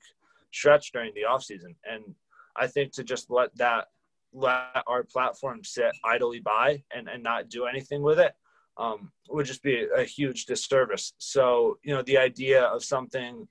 stretch 0.50 0.93
during 0.93 1.12
the 1.14 1.26
off 1.26 1.43
season. 1.45 1.75
And 1.85 2.02
i 2.57 2.67
think 2.67 2.87
to 2.95 3.05
just 3.12 3.25
let 3.38 3.50
that 3.64 3.83
let 4.33 4.83
our 4.87 5.02
platform 5.05 5.59
sit 5.62 5.93
idly 6.14 6.40
by 6.40 6.83
and, 6.95 7.07
and 7.12 7.23
not 7.23 7.50
do 7.50 7.67
anything 7.67 8.00
with 8.00 8.19
it 8.19 8.33
um, 8.79 9.12
would 9.29 9.45
just 9.45 9.62
be 9.62 9.87
a 10.02 10.05
huge 10.05 10.47
disservice. 10.47 11.12
So 11.19 11.76
you 11.87 11.93
know 11.95 12.02
the 12.11 12.17
idea 12.31 12.62
of 12.75 12.83
something 12.95 13.47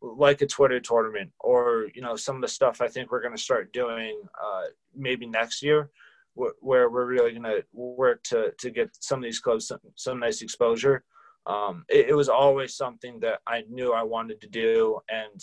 like 0.00 0.40
a 0.40 0.52
Twitter 0.56 0.80
tournament 0.80 1.30
or 1.40 1.88
you 1.94 2.00
know 2.00 2.16
some 2.16 2.36
of 2.36 2.42
the 2.42 2.54
stuff 2.58 2.80
I 2.80 2.88
think 2.88 3.04
we're 3.10 3.26
going 3.26 3.36
to 3.36 3.48
start 3.48 3.74
doing 3.74 4.14
uh, 4.46 4.64
maybe 5.06 5.26
next 5.26 5.62
year, 5.62 5.90
where 6.34 6.88
we're 6.90 7.06
really 7.06 7.32
going 7.32 7.42
to 7.42 7.62
work 7.72 8.22
to 8.24 8.52
to 8.58 8.70
get 8.70 8.90
some 9.00 9.18
of 9.18 9.24
these 9.24 9.40
clubs 9.40 9.68
some, 9.68 9.78
some 9.96 10.18
nice 10.18 10.42
exposure. 10.42 11.04
Um, 11.46 11.84
it, 11.88 12.10
it, 12.10 12.14
was 12.14 12.28
always 12.28 12.76
something 12.76 13.18
that 13.20 13.40
I 13.48 13.64
knew 13.68 13.92
I 13.92 14.04
wanted 14.04 14.40
to 14.42 14.48
do, 14.48 15.00
and 15.08 15.40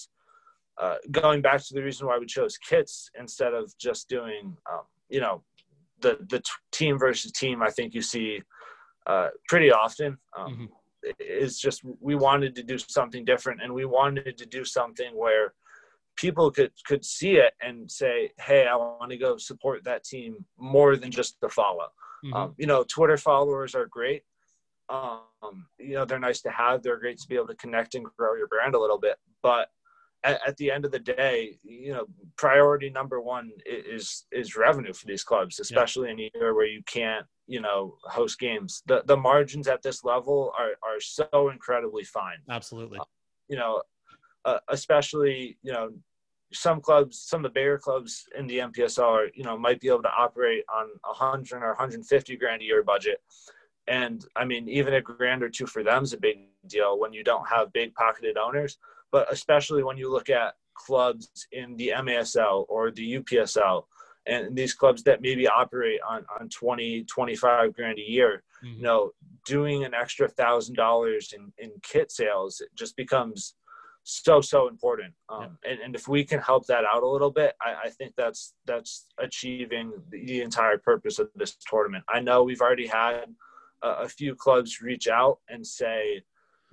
uh, 0.82 0.96
going 1.12 1.42
back 1.42 1.62
to 1.66 1.74
the 1.74 1.84
reason 1.84 2.08
why 2.08 2.18
we 2.18 2.26
chose 2.26 2.58
kits 2.58 3.10
instead 3.20 3.54
of 3.54 3.78
just 3.78 4.08
doing 4.08 4.56
um, 4.72 4.84
you 5.10 5.20
know 5.20 5.44
the 6.02 6.18
the 6.30 6.40
t- 6.40 6.52
team 6.72 6.98
versus 6.98 7.32
team, 7.34 7.62
I 7.62 7.70
think 7.70 7.94
you 7.94 8.02
see 8.02 8.42
uh, 9.08 9.30
pretty 9.48 9.72
often. 9.72 10.18
Um, 10.38 10.54
mm-hmm 10.54 10.66
is 11.20 11.60
just 11.60 11.82
we 12.00 12.16
wanted 12.16 12.56
to 12.56 12.64
do 12.64 12.78
something 12.78 13.24
different 13.24 13.62
and 13.62 13.74
we 13.74 13.86
wanted 13.86 14.38
to 14.38 14.46
do 14.46 14.66
something 14.66 15.16
where 15.16 15.54
people 16.20 16.52
could 16.52 16.72
could 16.86 17.04
see 17.06 17.38
it 17.38 17.54
and 17.62 17.90
say 17.90 18.30
hey 18.40 18.68
i 18.68 18.76
want 18.76 19.10
to 19.10 19.18
go 19.18 19.38
support 19.38 19.84
that 19.86 20.04
team 20.04 20.46
more 20.58 20.98
than 20.98 21.10
just 21.10 21.40
the 21.40 21.48
follow. 21.50 21.88
Mm-hmm. 22.26 22.34
um, 22.36 22.56
you 22.58 22.68
know 22.68 22.84
twitter 22.84 23.18
followers 23.18 23.74
are 23.76 23.86
great. 23.86 24.24
Um, 24.90 25.68
you 25.78 25.94
know 25.94 26.04
they're 26.04 26.20
nice 26.20 26.42
to 26.42 26.50
have. 26.50 26.82
They're 26.82 27.00
great 27.00 27.20
to 27.20 27.28
be 27.28 27.36
able 27.36 27.48
to 27.48 27.56
connect 27.56 27.96
and 27.96 28.06
grow 28.18 28.36
your 28.36 28.48
brand 28.48 28.76
a 28.76 28.80
little 28.80 28.98
bit. 28.98 29.18
But 29.42 29.70
at, 30.24 30.42
at 30.46 30.58
the 30.58 30.70
end 30.72 30.84
of 30.84 30.92
the 30.92 31.00
day 31.00 31.58
you 31.64 31.94
know 31.94 32.06
priority 32.36 32.90
number 32.90 33.22
one 33.22 33.52
is 33.66 34.26
is 34.32 34.58
revenue 34.58 34.92
for 34.92 35.06
these 35.06 35.24
clubs 35.24 35.62
especially 35.62 36.08
yeah. 36.08 36.14
in 36.14 36.20
a 36.20 36.32
year 36.36 36.54
where 36.56 36.66
you 36.66 36.82
can't 36.86 37.26
you 37.48 37.62
know 37.62 37.96
host 38.04 38.38
games. 38.40 38.84
The 38.88 39.04
the 39.06 39.16
margins 39.16 39.68
at 39.70 39.82
this 39.82 40.04
level 40.04 40.52
are 40.60 40.74
are 40.84 41.00
so 41.00 41.50
incredibly 41.50 42.04
fine. 42.04 42.40
Absolutely. 42.50 43.00
Uh, 43.00 43.06
you 43.48 43.58
know 43.58 43.82
uh, 44.46 44.60
especially 44.70 45.58
you 45.64 45.72
know 45.72 45.90
some 46.52 46.82
clubs 46.82 47.20
some 47.20 47.44
of 47.46 47.52
the 47.52 47.60
bigger 47.60 47.78
clubs 47.78 48.26
in 48.38 48.48
the 48.48 48.58
mpsl 48.60 49.04
are 49.04 49.28
you 49.36 49.44
know 49.44 49.58
might 49.58 49.80
be 49.80 49.88
able 49.88 50.02
to 50.02 50.12
operate 50.18 50.64
on 50.74 50.88
a 51.06 51.10
100 51.10 51.62
or 51.62 51.68
150 51.70 52.36
grand 52.38 52.62
a 52.62 52.66
year 52.66 52.84
budget 52.84 53.22
and 53.88 54.26
i 54.36 54.44
mean 54.44 54.68
even 54.68 54.94
a 54.94 55.02
grand 55.02 55.44
or 55.44 55.50
two 55.50 55.68
for 55.68 55.84
them 55.84 56.04
is 56.04 56.14
a 56.14 56.18
big 56.18 56.48
deal 56.68 57.00
when 57.00 57.14
you 57.14 57.24
don't 57.24 57.48
have 57.48 57.72
big 57.74 57.94
pocketed 57.94 58.38
owners 58.38 58.78
but 59.12 59.32
especially 59.32 59.84
when 59.84 59.98
you 59.98 60.12
look 60.12 60.30
at 60.30 60.56
clubs 60.74 61.30
in 61.52 61.76
the 61.78 61.92
masl 61.98 62.66
or 62.68 62.92
the 62.92 63.20
upsl 63.20 63.84
and 64.26 64.56
these 64.56 64.74
clubs 64.74 65.02
that 65.04 65.22
maybe 65.22 65.48
operate 65.48 66.00
on, 66.08 66.24
on 66.40 66.50
20 66.50 67.04
25 67.04 67.74
grand 67.76 68.00
a 68.00 68.10
year 68.10 68.44
mm-hmm. 68.64 68.78
you 68.78 68.82
know 68.82 69.12
doing 69.46 69.84
an 69.84 69.94
extra 69.94 70.28
thousand 70.28 70.76
dollars 70.76 71.34
in, 71.36 71.52
in 71.58 71.72
kit 71.84 72.12
sales 72.12 72.60
it 72.60 72.70
just 72.76 72.96
becomes 72.96 73.56
so 74.04 74.42
so 74.42 74.68
important 74.68 75.14
um, 75.30 75.58
yeah. 75.64 75.72
and, 75.72 75.80
and 75.82 75.96
if 75.96 76.08
we 76.08 76.24
can 76.24 76.40
help 76.40 76.66
that 76.66 76.84
out 76.86 77.04
a 77.04 77.08
little 77.08 77.32
bit 77.32 77.54
I, 77.62 77.88
I 77.88 77.90
think 77.90 78.14
that's 78.18 78.54
that's 78.66 79.08
achieving 79.20 79.92
the, 80.10 80.26
the, 80.26 80.42
entire 80.42 80.78
purpose 80.78 81.20
of 81.20 81.30
this 81.36 81.56
tournament 81.70 82.04
i 82.10 82.20
know 82.20 82.44
we've 82.44 82.62
already 82.62 82.88
had 82.88 83.26
a, 83.84 83.88
a 83.88 84.10
few 84.10 84.36
clubs 84.36 84.82
reach 84.82 85.08
out 85.08 85.40
and 85.50 85.66
say 85.66 86.22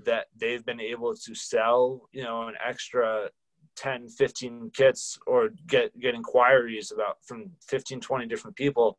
that 0.04 0.26
they've 0.38 0.64
been 0.64 0.80
able 0.80 1.14
to 1.14 1.34
sell 1.34 2.08
you 2.12 2.22
know 2.22 2.48
an 2.48 2.54
extra 2.64 3.28
10 3.76 4.08
15 4.08 4.70
kits 4.74 5.18
or 5.26 5.50
get 5.66 5.98
get 6.00 6.14
inquiries 6.14 6.92
about 6.92 7.16
from 7.26 7.50
15 7.68 8.00
20 8.00 8.26
different 8.26 8.56
people 8.56 8.98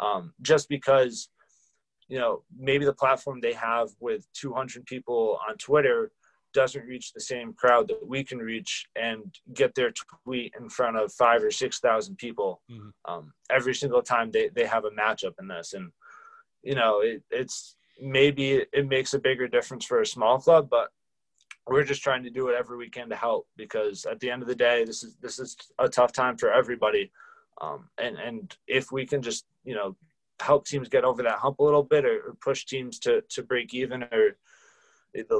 um, 0.00 0.32
just 0.42 0.68
because 0.68 1.28
you 2.08 2.18
know 2.18 2.42
maybe 2.56 2.84
the 2.84 2.92
platform 2.92 3.40
they 3.40 3.52
have 3.52 3.88
with 4.00 4.26
200 4.34 4.84
people 4.86 5.38
on 5.48 5.56
twitter 5.56 6.10
doesn't 6.54 6.86
reach 6.86 7.12
the 7.12 7.20
same 7.20 7.52
crowd 7.52 7.88
that 7.88 8.06
we 8.06 8.24
can 8.24 8.38
reach 8.38 8.86
and 8.96 9.34
get 9.52 9.74
their 9.74 9.92
tweet 10.24 10.54
in 10.58 10.68
front 10.68 10.96
of 10.96 11.12
five 11.12 11.42
or 11.42 11.50
six 11.50 11.80
thousand 11.80 12.16
people 12.16 12.62
mm-hmm. 12.70 12.88
um, 13.12 13.32
every 13.50 13.74
single 13.74 14.02
time 14.02 14.30
they, 14.30 14.48
they 14.54 14.64
have 14.64 14.84
a 14.84 14.90
matchup 14.90 15.34
in 15.38 15.48
this 15.48 15.74
and 15.74 15.90
you 16.62 16.74
know 16.74 17.00
it, 17.00 17.22
it's 17.30 17.76
maybe 18.00 18.64
it 18.72 18.88
makes 18.88 19.14
a 19.14 19.18
bigger 19.18 19.46
difference 19.46 19.84
for 19.84 20.00
a 20.00 20.06
small 20.06 20.38
club 20.38 20.68
but 20.70 20.88
we're 21.66 21.84
just 21.84 22.02
trying 22.02 22.22
to 22.22 22.30
do 22.30 22.44
whatever 22.44 22.76
we 22.76 22.90
can 22.90 23.08
to 23.08 23.16
help 23.16 23.46
because 23.56 24.04
at 24.04 24.20
the 24.20 24.30
end 24.30 24.42
of 24.42 24.48
the 24.48 24.54
day, 24.54 24.84
this 24.84 25.02
is 25.02 25.16
this 25.16 25.38
is 25.38 25.56
a 25.78 25.88
tough 25.88 26.12
time 26.12 26.36
for 26.36 26.52
everybody. 26.52 27.10
Um, 27.60 27.88
and 27.98 28.18
and 28.18 28.56
if 28.66 28.92
we 28.92 29.06
can 29.06 29.22
just 29.22 29.46
you 29.64 29.74
know 29.74 29.96
help 30.40 30.66
teams 30.66 30.88
get 30.88 31.04
over 31.04 31.22
that 31.22 31.38
hump 31.38 31.60
a 31.60 31.64
little 31.64 31.82
bit 31.82 32.04
or, 32.04 32.28
or 32.28 32.36
push 32.42 32.64
teams 32.64 32.98
to 33.00 33.22
to 33.30 33.42
break 33.42 33.72
even 33.72 34.02
or 34.04 34.36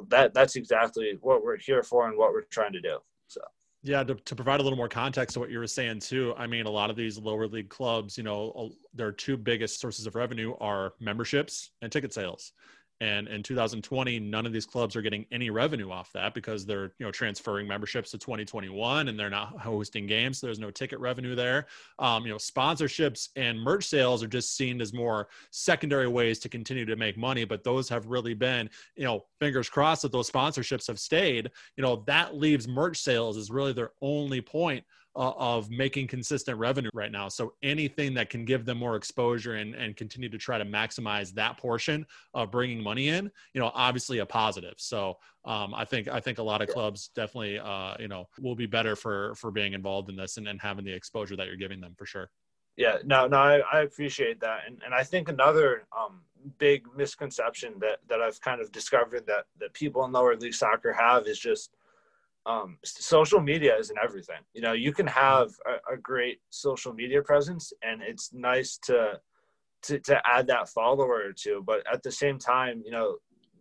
that 0.09 0.33
that's 0.35 0.57
exactly 0.57 1.19
what 1.21 1.43
we're 1.43 1.59
here 1.59 1.83
for 1.83 2.09
and 2.09 2.17
what 2.17 2.33
we're 2.33 2.43
trying 2.43 2.73
to 2.73 2.81
do. 2.81 2.99
So. 3.29 3.41
Yeah, 3.83 4.03
to, 4.03 4.15
to 4.15 4.35
provide 4.35 4.61
a 4.61 4.63
little 4.63 4.79
more 4.79 4.89
context 4.89 5.35
to 5.35 5.41
what 5.41 5.51
you 5.51 5.59
were 5.59 5.67
saying 5.67 6.01
too. 6.01 6.33
I 6.39 6.47
mean, 6.47 6.65
a 6.65 6.71
lot 6.71 6.89
of 6.89 6.97
these 6.97 7.19
lower 7.19 7.47
league 7.47 7.69
clubs, 7.69 8.17
you 8.17 8.25
know, 8.25 8.71
their 8.95 9.13
two 9.13 9.37
biggest 9.37 9.79
sources 9.79 10.07
of 10.07 10.15
revenue 10.15 10.55
are 10.59 10.95
memberships 11.01 11.71
and 11.83 11.93
ticket 11.93 12.15
sales. 12.15 12.53
And 13.01 13.27
in 13.29 13.43
2020, 13.43 14.21
none 14.21 14.47
of 14.47 14.53
these 14.53 14.67
clubs 14.67 14.95
are 14.95 15.03
getting 15.03 15.27
any 15.33 15.51
revenue 15.51 15.91
off 15.91 16.13
that 16.13 16.33
because 16.33 16.65
they're 16.65 16.93
you 16.99 17.07
know 17.07 17.11
transferring 17.11 17.67
memberships 17.67 18.11
to 18.13 18.19
2021 18.19 19.09
and 19.09 19.19
they're 19.19 19.31
not 19.31 19.59
hosting 19.59 20.07
games. 20.07 20.39
So 20.39 20.47
there's 20.47 20.59
no 20.59 20.71
ticket 20.71 21.01
revenue 21.01 21.35
there. 21.35 21.67
Um, 21.99 22.25
you 22.25 22.31
know, 22.31 22.39
sponsorships 22.39 23.29
and 23.37 23.61
merch 23.61 23.87
sales 23.87 24.23
are 24.23 24.29
just 24.29 24.57
seen 24.57 24.81
as 24.81 24.93
more 24.93 25.29
secondary 25.51 26.09
ways 26.09 26.39
to 26.41 26.49
continue 26.49 26.85
to 26.87 26.97
make 26.97 27.17
money. 27.17 27.45
But 27.45 27.65
those 27.65 27.89
have 27.89 28.07
really 28.07 28.35
been 28.35 28.71
you 28.97 29.05
know 29.05 29.25
fingers 29.41 29.69
crossed 29.69 30.03
that 30.03 30.13
those 30.13 30.31
sponsorships 30.31 30.87
have 30.87 31.01
stayed. 31.01 31.51
You 31.77 31.83
know 31.83 32.05
that 32.07 32.37
leaves 32.37 32.69
merch 32.69 32.99
sales 32.99 33.37
is 33.37 33.51
really 33.51 33.73
their 33.73 33.91
only 34.01 34.41
point 34.41 34.85
uh, 35.17 35.33
of 35.37 35.71
making 35.71 36.07
consistent 36.07 36.59
revenue 36.59 36.91
right 36.93 37.13
now. 37.13 37.29
So 37.29 37.55
anything 37.63 38.15
that 38.15 38.31
can 38.31 38.45
give 38.45 38.65
them 38.65 38.79
more 38.79 38.97
exposure 38.97 39.55
and, 39.55 39.75
and 39.75 39.97
continue 39.97 40.29
to 40.29 40.39
try 40.39 40.59
to 40.59 40.65
maximize 40.65 41.33
that 41.35 41.57
portion 41.57 42.07
of 42.33 42.51
bringing 42.51 42.83
money 42.83 43.09
in, 43.09 43.31
you 43.53 43.61
know, 43.61 43.71
obviously 43.75 44.19
a 44.19 44.27
positive. 44.27 44.75
So 44.77 45.19
um, 45.45 45.75
I 45.75 45.85
think 45.85 46.09
I 46.09 46.21
think 46.21 46.39
a 46.39 46.43
lot 46.43 46.63
of 46.63 46.69
clubs 46.69 47.11
definitely, 47.15 47.59
uh, 47.59 47.95
you 47.99 48.09
know, 48.09 48.29
will 48.41 48.57
be 48.57 48.67
better 48.67 48.97
for 48.97 49.35
for 49.35 49.51
being 49.51 49.75
involved 49.75 50.09
in 50.09 50.17
this 50.17 50.37
and, 50.37 50.49
and 50.49 50.61
having 50.61 50.85
the 50.85 50.93
exposure 50.93 51.37
that 51.37 51.47
you're 51.47 51.57
giving 51.57 51.81
them 51.81 51.95
for 51.97 52.07
sure. 52.07 52.31
Yeah, 52.77 52.99
no, 53.05 53.29
no, 53.29 53.37
I, 53.37 53.61
I 53.73 53.81
appreciate 53.83 54.41
that, 54.41 54.63
and 54.67 54.81
and 54.85 54.93
I 54.93 55.05
think 55.05 55.29
another 55.29 55.87
um, 55.97 56.23
big 56.59 56.87
misconception 56.97 57.75
that 57.79 58.01
that 58.09 58.21
I've 58.21 58.41
kind 58.41 58.61
of 58.61 58.73
discovered 58.73 59.27
that 59.27 59.45
that 59.61 59.73
people 59.75 60.05
in 60.05 60.13
lower 60.13 60.37
league 60.37 60.55
soccer 60.55 60.93
have 60.93 61.29
is 61.29 61.39
just 61.39 61.71
um, 62.47 62.79
social 62.85 63.41
media 63.41 63.77
isn't 63.79 63.99
everything. 64.03 64.41
You 64.53 64.63
know, 64.63 64.73
you 64.73 64.93
can 64.93 65.07
have 65.07 65.51
a, 65.67 65.95
a, 65.95 65.97
great 65.97 66.41
social 66.51 66.93
media 66.93 67.23
presence, 67.23 67.73
and 67.83 68.03
it's 68.03 68.33
nice 68.35 68.79
to, 68.85 69.21
to 69.85 69.99
to 70.01 70.21
add 70.27 70.47
that 70.49 70.69
follower 70.69 71.23
or 71.27 71.33
two. 71.33 71.63
But 71.67 71.83
at 71.91 72.03
the 72.03 72.13
same 72.13 72.39
time, 72.39 72.83
you 72.85 72.91
know, 72.91 73.17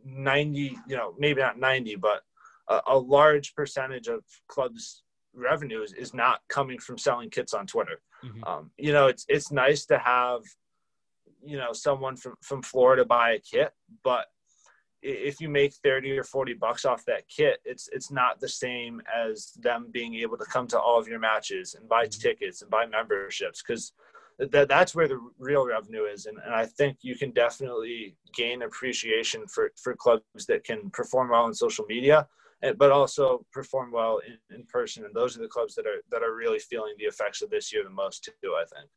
ninety, 0.05 0.77
you 0.87 0.97
know, 0.97 1.15
maybe 1.17 1.39
not 1.39 1.59
ninety, 1.59 1.95
but 1.95 2.23
a, 2.69 2.81
a 2.87 2.97
large 2.97 3.55
percentage 3.55 4.07
of 4.07 4.23
clubs' 4.47 5.03
revenues 5.33 5.93
is 5.93 6.13
not 6.13 6.41
coming 6.49 6.77
from 6.77 6.97
selling 6.97 7.29
kits 7.29 7.53
on 7.53 7.65
Twitter. 7.65 8.01
Mm-hmm. 8.23 8.43
Um, 8.43 8.71
you 8.77 8.91
know, 8.91 9.07
it's 9.07 9.25
it's 9.29 9.51
nice 9.51 9.85
to 9.85 9.97
have, 9.97 10.41
you 11.41 11.57
know, 11.57 11.71
someone 11.71 12.17
from 12.17 12.35
from 12.41 12.61
Florida 12.61 13.05
buy 13.05 13.31
a 13.31 13.39
kit, 13.39 13.71
but 14.03 14.25
if 15.03 15.41
you 15.41 15.49
make 15.49 15.73
30 15.73 16.17
or 16.17 16.23
40 16.23 16.53
bucks 16.53 16.85
off 16.85 17.05
that 17.05 17.27
kit 17.27 17.59
it's 17.65 17.89
it's 17.91 18.11
not 18.11 18.39
the 18.39 18.47
same 18.47 19.01
as 19.13 19.51
them 19.61 19.87
being 19.91 20.15
able 20.15 20.37
to 20.37 20.45
come 20.45 20.67
to 20.67 20.79
all 20.79 20.99
of 20.99 21.07
your 21.07 21.19
matches 21.19 21.75
and 21.75 21.87
buy 21.89 22.05
mm-hmm. 22.05 22.21
tickets 22.21 22.61
and 22.61 22.71
buy 22.71 22.85
memberships 22.85 23.61
because 23.61 23.93
that 24.39 24.67
that's 24.67 24.95
where 24.95 25.07
the 25.07 25.19
real 25.37 25.65
revenue 25.65 26.05
is 26.05 26.25
and, 26.25 26.37
and 26.45 26.55
i 26.55 26.65
think 26.65 26.97
you 27.01 27.15
can 27.15 27.31
definitely 27.31 28.15
gain 28.33 28.63
appreciation 28.63 29.45
for 29.47 29.71
for 29.81 29.95
clubs 29.95 30.45
that 30.47 30.63
can 30.63 30.89
perform 30.91 31.29
well 31.29 31.43
on 31.43 31.53
social 31.53 31.85
media 31.85 32.27
but 32.77 32.91
also 32.91 33.45
perform 33.51 33.91
well 33.91 34.21
in, 34.25 34.55
in 34.55 34.65
person. 34.65 35.03
And 35.03 35.13
those 35.13 35.37
are 35.37 35.41
the 35.41 35.47
clubs 35.47 35.75
that 35.75 35.85
are 35.85 36.01
that 36.11 36.23
are 36.23 36.33
really 36.33 36.59
feeling 36.59 36.93
the 36.97 37.05
effects 37.05 37.41
of 37.41 37.49
this 37.49 37.73
year 37.73 37.83
the 37.83 37.89
most 37.89 38.23
too. 38.23 38.55
I 38.55 38.63
think. 38.73 38.89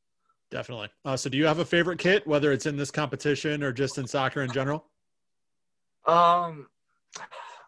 Definitely. 0.50 0.88
Uh, 1.04 1.16
so, 1.16 1.28
do 1.28 1.36
you 1.36 1.46
have 1.46 1.58
a 1.58 1.64
favorite 1.64 1.98
kit, 1.98 2.24
whether 2.26 2.52
it's 2.52 2.66
in 2.66 2.76
this 2.76 2.90
competition 2.90 3.64
or 3.64 3.72
just 3.72 3.98
in 3.98 4.06
soccer 4.06 4.42
in 4.42 4.52
general? 4.52 4.84
Um, 6.06 6.68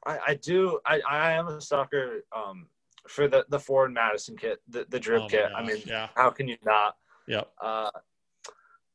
I, 0.07 0.19
I 0.29 0.35
do. 0.35 0.81
I, 0.87 1.01
I 1.09 1.33
am 1.33 1.49
a 1.49 1.61
sucker 1.61 2.25
um, 2.35 2.67
for 3.09 3.29
the 3.29 3.45
the 3.49 3.59
Forward 3.59 3.93
Madison 3.93 4.37
kit, 4.37 4.61
the, 4.69 4.87
the 4.89 5.01
drip 5.01 5.23
oh 5.23 5.29
kit. 5.29 5.49
Gosh, 5.51 5.53
I 5.57 5.67
mean, 5.67 5.83
yeah. 5.87 6.09
how 6.15 6.31
can 6.31 6.49
you 6.49 6.57
not? 6.65 6.97
Yep. 7.27 7.49
Uh, 7.61 7.91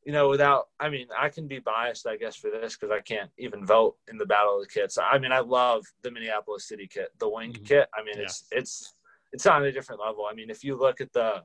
you 0.05 0.11
know, 0.11 0.27
without, 0.27 0.67
I 0.79 0.89
mean, 0.89 1.07
I 1.17 1.29
can 1.29 1.47
be 1.47 1.59
biased, 1.59 2.07
I 2.07 2.17
guess, 2.17 2.35
for 2.35 2.49
this 2.49 2.75
because 2.75 2.91
I 2.91 2.99
can't 2.99 3.29
even 3.37 3.65
vote 3.65 3.95
in 4.09 4.17
the 4.17 4.25
battle 4.25 4.57
of 4.57 4.63
the 4.63 4.67
kits. 4.67 4.97
I 4.97 5.17
mean, 5.17 5.31
I 5.31 5.39
love 5.39 5.85
the 6.01 6.11
Minneapolis 6.11 6.67
City 6.67 6.89
kit, 6.91 7.09
the 7.19 7.29
wing 7.29 7.53
mm-hmm. 7.53 7.63
kit. 7.63 7.87
I 7.97 8.03
mean, 8.03 8.15
yeah. 8.17 8.23
it's 8.23 8.45
it's 8.51 8.93
it's 9.31 9.45
on 9.45 9.63
a 9.63 9.71
different 9.71 10.01
level. 10.01 10.27
I 10.29 10.33
mean, 10.33 10.49
if 10.49 10.63
you 10.63 10.77
look 10.77 10.99
at 10.99 11.13
the 11.13 11.43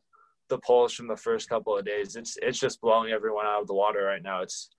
the 0.48 0.58
polls 0.58 0.92
from 0.92 1.08
the 1.08 1.16
first 1.16 1.48
couple 1.48 1.76
of 1.76 1.84
days, 1.84 2.16
it's 2.16 2.36
it's 2.42 2.58
just 2.58 2.80
blowing 2.80 3.12
everyone 3.12 3.46
out 3.46 3.60
of 3.60 3.68
the 3.68 3.74
water 3.74 4.02
right 4.02 4.22
now. 4.22 4.42
It's 4.42 4.70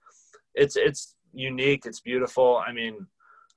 it's 0.56 0.76
it's 0.76 1.16
unique. 1.34 1.86
It's 1.86 2.00
beautiful. 2.00 2.62
I 2.65 2.72
mean, 2.74 3.08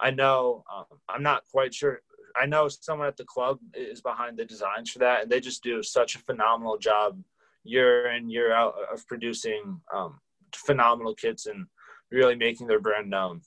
I 0.01 0.11
know 0.11 0.65
um, 0.75 0.85
I'm 1.09 1.23
not 1.23 1.43
quite 1.51 1.75
sure. 1.75 2.01
I 2.41 2.47
know 2.47 2.69
someone 2.69 3.09
at 3.09 3.17
the 3.17 3.25
club 3.25 3.59
is 3.75 4.01
behind 4.01 4.39
the 4.39 4.45
designs 4.45 4.91
for 4.91 5.01
that, 5.01 5.23
and 5.23 5.31
they 5.31 5.41
just 5.41 5.63
do 5.63 5.83
such 5.83 6.15
a 6.15 6.21
phenomenal 6.21 6.79
job 6.79 7.21
year 7.65 8.13
in 8.13 8.31
year 8.31 8.53
out 8.53 8.75
of 8.93 9.07
producing 9.07 9.81
um, 9.95 10.19
phenomenal 10.55 11.15
kits 11.15 11.47
and 11.47 11.67
really 12.11 12.35
making 12.35 12.67
their 12.67 12.81
brand 12.81 13.11
known. 13.11 13.43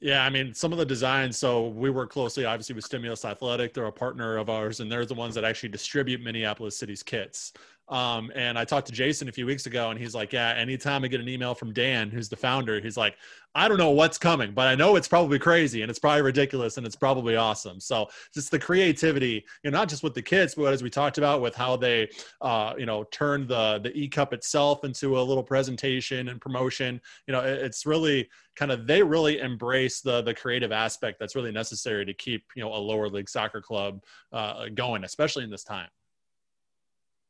Yeah, 0.00 0.24
I 0.24 0.30
mean, 0.30 0.52
some 0.52 0.72
of 0.72 0.78
the 0.78 0.84
designs. 0.84 1.38
So 1.38 1.68
we 1.68 1.90
work 1.90 2.10
closely, 2.10 2.44
obviously, 2.44 2.74
with 2.74 2.84
Stimulus 2.84 3.24
Athletic. 3.24 3.72
They're 3.72 3.86
a 3.86 3.92
partner 3.92 4.36
of 4.36 4.50
ours, 4.50 4.80
and 4.80 4.92
they're 4.92 5.06
the 5.06 5.14
ones 5.14 5.34
that 5.34 5.44
actually 5.44 5.70
distribute 5.70 6.20
Minneapolis 6.20 6.76
City's 6.76 7.02
kits. 7.02 7.52
Um, 7.88 8.32
and 8.34 8.58
I 8.58 8.64
talked 8.64 8.88
to 8.88 8.92
Jason 8.92 9.28
a 9.28 9.32
few 9.32 9.46
weeks 9.46 9.66
ago, 9.66 9.90
and 9.90 9.98
he's 9.98 10.14
like, 10.14 10.32
"Yeah, 10.32 10.52
anytime 10.56 11.04
I 11.04 11.08
get 11.08 11.20
an 11.20 11.28
email 11.28 11.54
from 11.54 11.72
Dan, 11.72 12.10
who's 12.10 12.28
the 12.28 12.36
founder, 12.36 12.80
he's 12.80 12.96
like, 12.96 13.16
I 13.54 13.68
don't 13.68 13.78
know 13.78 13.90
what's 13.90 14.18
coming, 14.18 14.52
but 14.52 14.66
I 14.66 14.74
know 14.74 14.96
it's 14.96 15.08
probably 15.08 15.38
crazy 15.38 15.82
and 15.82 15.88
it's 15.90 15.98
probably 15.98 16.22
ridiculous 16.22 16.76
and 16.78 16.86
it's 16.86 16.96
probably 16.96 17.36
awesome." 17.36 17.78
So 17.78 18.08
just 18.34 18.50
the 18.50 18.58
creativity, 18.58 19.44
you 19.62 19.70
know, 19.70 19.78
not 19.78 19.88
just 19.88 20.02
with 20.02 20.14
the 20.14 20.22
kids, 20.22 20.56
but 20.56 20.72
as 20.72 20.82
we 20.82 20.90
talked 20.90 21.16
about 21.18 21.40
with 21.40 21.54
how 21.54 21.76
they, 21.76 22.08
uh, 22.40 22.74
you 22.76 22.86
know, 22.86 23.04
turned 23.04 23.48
the 23.48 23.78
the 23.82 23.96
e 23.96 24.08
cup 24.08 24.32
itself 24.32 24.84
into 24.84 25.18
a 25.20 25.22
little 25.22 25.44
presentation 25.44 26.28
and 26.28 26.40
promotion. 26.40 27.00
You 27.28 27.32
know, 27.32 27.40
it, 27.40 27.62
it's 27.62 27.86
really 27.86 28.28
kind 28.56 28.72
of 28.72 28.86
they 28.88 29.02
really 29.02 29.38
embrace 29.38 30.00
the 30.00 30.22
the 30.22 30.34
creative 30.34 30.72
aspect 30.72 31.20
that's 31.20 31.36
really 31.36 31.52
necessary 31.52 32.04
to 32.04 32.14
keep 32.14 32.44
you 32.56 32.64
know 32.64 32.74
a 32.74 32.76
lower 32.76 33.08
league 33.08 33.28
soccer 33.28 33.60
club 33.60 34.02
uh, 34.32 34.66
going, 34.74 35.04
especially 35.04 35.44
in 35.44 35.50
this 35.50 35.62
time. 35.62 35.88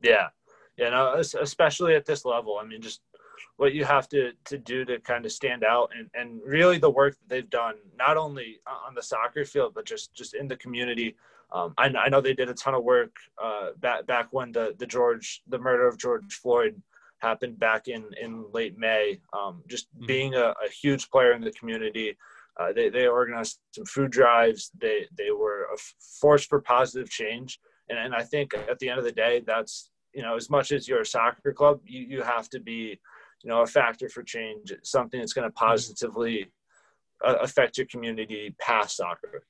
Yeah, 0.02 0.28
you 0.76 0.90
know, 0.90 1.14
especially 1.16 1.94
at 1.94 2.06
this 2.06 2.24
level. 2.24 2.58
I 2.60 2.66
mean, 2.66 2.82
just 2.82 3.00
what 3.56 3.72
you 3.72 3.84
have 3.84 4.08
to 4.08 4.32
to 4.44 4.58
do 4.58 4.84
to 4.84 4.98
kind 5.00 5.24
of 5.24 5.32
stand 5.32 5.64
out 5.64 5.90
and 5.96 6.08
and 6.14 6.40
really 6.44 6.78
the 6.78 6.90
work 6.90 7.14
that 7.14 7.28
they've 7.28 7.50
done 7.50 7.74
not 7.96 8.16
only 8.16 8.60
on 8.66 8.94
the 8.94 9.02
soccer 9.02 9.44
field 9.44 9.72
but 9.74 9.84
just 9.84 10.14
just 10.14 10.34
in 10.34 10.48
the 10.48 10.56
community 10.56 11.16
um, 11.52 11.74
I, 11.78 11.86
I, 11.86 12.08
know 12.08 12.20
they 12.20 12.34
did 12.34 12.48
a 12.48 12.54
ton 12.54 12.74
of 12.74 12.82
work 12.82 13.16
uh, 13.42 13.70
back 13.78 14.06
back 14.06 14.28
when 14.30 14.52
the 14.52 14.74
the 14.78 14.86
george 14.86 15.42
the 15.48 15.58
murder 15.58 15.86
of 15.86 15.98
george 15.98 16.34
floyd 16.34 16.80
happened 17.18 17.58
back 17.58 17.88
in 17.88 18.04
in 18.20 18.44
late 18.52 18.78
may 18.78 19.20
um, 19.32 19.62
just 19.66 19.86
mm-hmm. 19.94 20.06
being 20.06 20.34
a, 20.34 20.54
a, 20.64 20.68
huge 20.70 21.10
player 21.10 21.32
in 21.32 21.40
the 21.40 21.52
community 21.52 22.16
uh, 22.58 22.72
they, 22.72 22.88
they 22.88 23.06
organized 23.06 23.58
some 23.72 23.84
food 23.84 24.10
drives 24.10 24.70
they 24.78 25.06
they 25.16 25.30
were 25.30 25.68
a 25.74 25.78
force 26.20 26.44
for 26.44 26.60
positive 26.60 27.08
change 27.08 27.58
and, 27.88 27.98
and 27.98 28.14
i 28.14 28.22
think 28.22 28.52
at 28.54 28.78
the 28.80 28.88
end 28.88 28.98
of 28.98 29.04
the 29.04 29.12
day 29.12 29.42
that's 29.46 29.90
you 30.16 30.22
know, 30.22 30.34
as 30.34 30.48
much 30.48 30.72
as 30.72 30.88
you're 30.88 31.02
a 31.02 31.06
soccer 31.06 31.52
club, 31.52 31.80
you, 31.84 32.00
you 32.00 32.22
have 32.22 32.48
to 32.48 32.58
be, 32.58 32.98
you 33.42 33.50
know, 33.50 33.60
a 33.60 33.66
factor 33.66 34.08
for 34.08 34.22
change, 34.22 34.72
something 34.82 35.20
that's 35.20 35.34
going 35.34 35.46
to 35.46 35.54
mm-hmm. 35.54 35.66
positively 35.66 36.50
uh, 37.22 37.34
affect 37.42 37.76
your 37.76 37.86
community 37.88 38.54
past 38.58 38.96
soccer. 38.96 39.44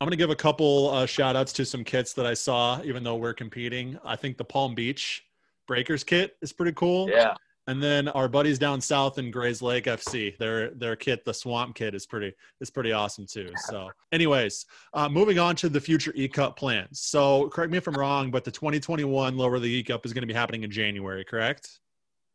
I'm 0.00 0.06
going 0.06 0.10
to 0.10 0.18
give 0.18 0.28
a 0.28 0.36
couple 0.36 0.90
uh, 0.90 1.06
shout 1.06 1.36
outs 1.36 1.54
to 1.54 1.64
some 1.64 1.84
kits 1.84 2.12
that 2.14 2.26
I 2.26 2.34
saw, 2.34 2.82
even 2.84 3.02
though 3.02 3.16
we're 3.16 3.32
competing. 3.32 3.98
I 4.04 4.14
think 4.14 4.36
the 4.36 4.44
Palm 4.44 4.74
Beach 4.74 5.24
Breakers 5.66 6.04
kit 6.04 6.36
is 6.42 6.52
pretty 6.52 6.72
cool. 6.72 7.08
Yeah. 7.08 7.34
And 7.66 7.82
then 7.82 8.08
our 8.08 8.28
buddies 8.28 8.58
down 8.58 8.80
south 8.80 9.18
in 9.18 9.30
Gray's 9.30 9.62
Lake 9.62 9.84
FC, 9.84 10.36
their 10.36 10.70
their 10.70 10.96
kit, 10.96 11.24
the 11.24 11.32
Swamp 11.32 11.74
kit, 11.74 11.94
is 11.94 12.04
pretty 12.04 12.34
is 12.60 12.68
pretty 12.68 12.92
awesome 12.92 13.26
too. 13.26 13.50
So, 13.68 13.90
anyways, 14.12 14.66
uh, 14.92 15.08
moving 15.08 15.38
on 15.38 15.56
to 15.56 15.70
the 15.70 15.80
future 15.80 16.12
E 16.14 16.28
Cup 16.28 16.58
plans. 16.58 17.00
So, 17.00 17.48
correct 17.48 17.72
me 17.72 17.78
if 17.78 17.86
I'm 17.86 17.94
wrong, 17.94 18.30
but 18.30 18.44
the 18.44 18.50
2021 18.50 19.36
Lower 19.38 19.58
League 19.58 19.72
E 19.72 19.82
Cup 19.82 20.04
is 20.04 20.12
going 20.12 20.22
to 20.22 20.26
be 20.26 20.34
happening 20.34 20.62
in 20.62 20.70
January, 20.70 21.24
correct? 21.24 21.80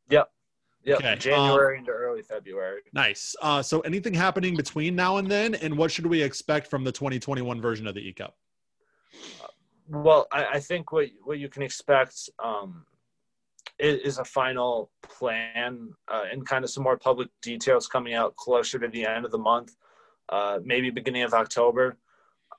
Yep. 0.09 0.31
Yep. 0.83 0.97
Okay. 0.97 1.15
January 1.17 1.75
um, 1.75 1.79
into 1.81 1.91
early 1.91 2.23
February. 2.23 2.81
Nice. 2.93 3.35
Uh, 3.39 3.61
so, 3.61 3.81
anything 3.81 4.15
happening 4.15 4.55
between 4.55 4.95
now 4.95 5.17
and 5.17 5.29
then, 5.29 5.53
and 5.55 5.77
what 5.77 5.91
should 5.91 6.07
we 6.07 6.23
expect 6.23 6.67
from 6.67 6.83
the 6.83 6.91
2021 6.91 7.61
version 7.61 7.85
of 7.85 7.93
the 7.93 8.01
E 8.01 8.13
Cup? 8.13 8.35
well, 9.89 10.27
I, 10.31 10.45
I, 10.45 10.59
think 10.59 10.91
what 10.91 11.07
what 11.23 11.39
you 11.39 11.49
can 11.49 11.63
expect. 11.63 12.29
Um, 12.43 12.85
is 13.79 14.17
a 14.17 14.25
final 14.25 14.91
plan 15.03 15.93
uh, 16.07 16.23
and 16.31 16.45
kind 16.45 16.63
of 16.63 16.69
some 16.69 16.83
more 16.83 16.97
public 16.97 17.29
details 17.41 17.87
coming 17.87 18.13
out 18.13 18.35
closer 18.35 18.77
to 18.77 18.87
the 18.87 19.05
end 19.05 19.25
of 19.25 19.31
the 19.31 19.37
month, 19.37 19.75
uh, 20.29 20.59
maybe 20.63 20.89
beginning 20.89 21.23
of 21.23 21.33
October. 21.33 21.97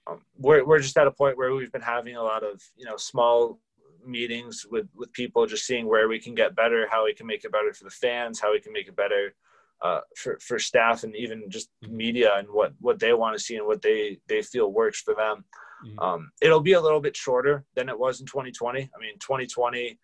Um, 0.07 0.23
we're, 0.39 0.65
we're 0.65 0.81
just 0.81 0.97
at 0.97 1.07
a 1.07 1.11
point 1.11 1.37
where 1.37 1.55
we've 1.55 1.73
been 1.73 1.83
having 1.83 2.17
a 2.17 2.23
lot 2.23 2.43
of, 2.43 2.63
you 2.77 2.87
know, 2.87 2.97
small 2.97 3.61
meetings 4.05 4.67
with, 4.71 4.87
with 4.95 5.13
people, 5.13 5.47
just 5.47 5.67
seeing 5.67 5.87
where 5.87 6.09
we 6.09 6.19
can 6.19 6.35
get 6.35 6.57
better, 6.57 6.87
how 6.91 7.05
we 7.05 7.15
can 7.15 7.27
make 7.27 7.45
it 7.45 7.53
better 7.53 7.73
for 7.73 7.85
the 7.85 7.91
fans, 7.91 8.41
how 8.41 8.53
we 8.53 8.61
can 8.61 8.73
make 8.73 8.89
it 8.89 8.97
better 8.97 9.35
uh, 9.83 10.01
for, 10.17 10.39
for 10.41 10.59
staff 10.59 11.05
and 11.05 11.15
even 11.15 11.51
just 11.51 11.69
media 11.83 12.33
and 12.37 12.49
what, 12.51 12.73
what 12.81 12.99
they 12.99 13.13
want 13.13 13.37
to 13.37 13.43
see 13.43 13.57
and 13.57 13.67
what 13.67 13.83
they, 13.83 14.19
they 14.27 14.41
feel 14.41 14.73
works 14.73 15.01
for 15.03 15.15
them. 15.15 15.45
Mm-hmm. 15.85 15.99
Um, 15.99 16.31
it'll 16.41 16.61
be 16.61 16.73
a 16.73 16.81
little 16.81 17.01
bit 17.01 17.17
shorter 17.17 17.65
than 17.75 17.89
it 17.89 17.99
was 17.99 18.21
in 18.21 18.27
2020. 18.27 18.81
I 18.81 19.01
mean, 19.01 19.15
2020, 19.19 19.99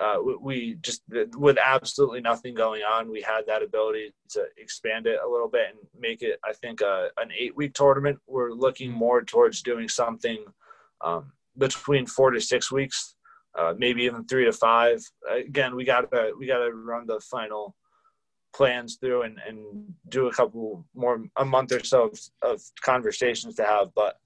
uh, 0.00 0.16
we 0.40 0.76
just 0.80 1.02
with 1.36 1.58
absolutely 1.64 2.20
nothing 2.20 2.54
going 2.54 2.82
on, 2.82 3.10
we 3.10 3.20
had 3.20 3.42
that 3.46 3.62
ability 3.62 4.12
to 4.30 4.44
expand 4.56 5.06
it 5.06 5.18
a 5.24 5.28
little 5.28 5.48
bit 5.48 5.70
and 5.70 5.78
make 5.98 6.22
it, 6.22 6.38
I 6.44 6.52
think, 6.52 6.82
uh, 6.82 7.08
an 7.16 7.30
eight-week 7.36 7.74
tournament. 7.74 8.18
We're 8.26 8.52
looking 8.52 8.92
more 8.92 9.22
towards 9.22 9.62
doing 9.62 9.88
something 9.88 10.44
um, 11.00 11.32
between 11.56 12.06
four 12.06 12.30
to 12.30 12.40
six 12.40 12.70
weeks, 12.70 13.16
uh, 13.58 13.74
maybe 13.76 14.02
even 14.04 14.24
three 14.26 14.44
to 14.44 14.52
five. 14.52 15.00
Again, 15.28 15.74
we 15.74 15.84
got 15.84 16.10
to 16.12 16.32
we 16.38 16.46
got 16.46 16.58
to 16.58 16.72
run 16.72 17.06
the 17.06 17.20
final 17.20 17.74
plans 18.54 18.96
through 18.96 19.22
and, 19.22 19.38
and 19.46 19.92
do 20.08 20.28
a 20.28 20.32
couple 20.32 20.84
more 20.94 21.22
a 21.36 21.44
month 21.44 21.72
or 21.72 21.82
so 21.84 22.04
of, 22.04 22.20
of 22.42 22.62
conversations 22.82 23.56
to 23.56 23.64
have, 23.64 23.88
but 23.94 24.16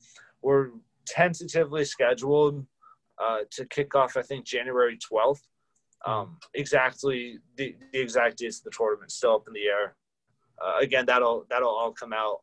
we're 0.42 0.70
tentatively 1.06 1.84
scheduled 1.84 2.66
uh, 3.22 3.40
to 3.50 3.64
kick 3.66 3.94
off, 3.94 4.16
I 4.16 4.22
think, 4.22 4.44
January 4.44 4.98
12th. 5.12 5.42
Um, 6.04 6.38
exactly 6.54 7.38
the, 7.56 7.76
the 7.92 8.00
exact 8.00 8.38
dates 8.38 8.58
of 8.58 8.64
the 8.64 8.70
tournament 8.70 9.10
still 9.12 9.36
up 9.36 9.44
in 9.46 9.52
the 9.52 9.66
air. 9.66 9.94
Uh, 10.62 10.78
again, 10.80 11.06
that'll 11.06 11.46
that'll 11.48 11.68
all 11.70 11.92
come 11.92 12.12
out 12.12 12.40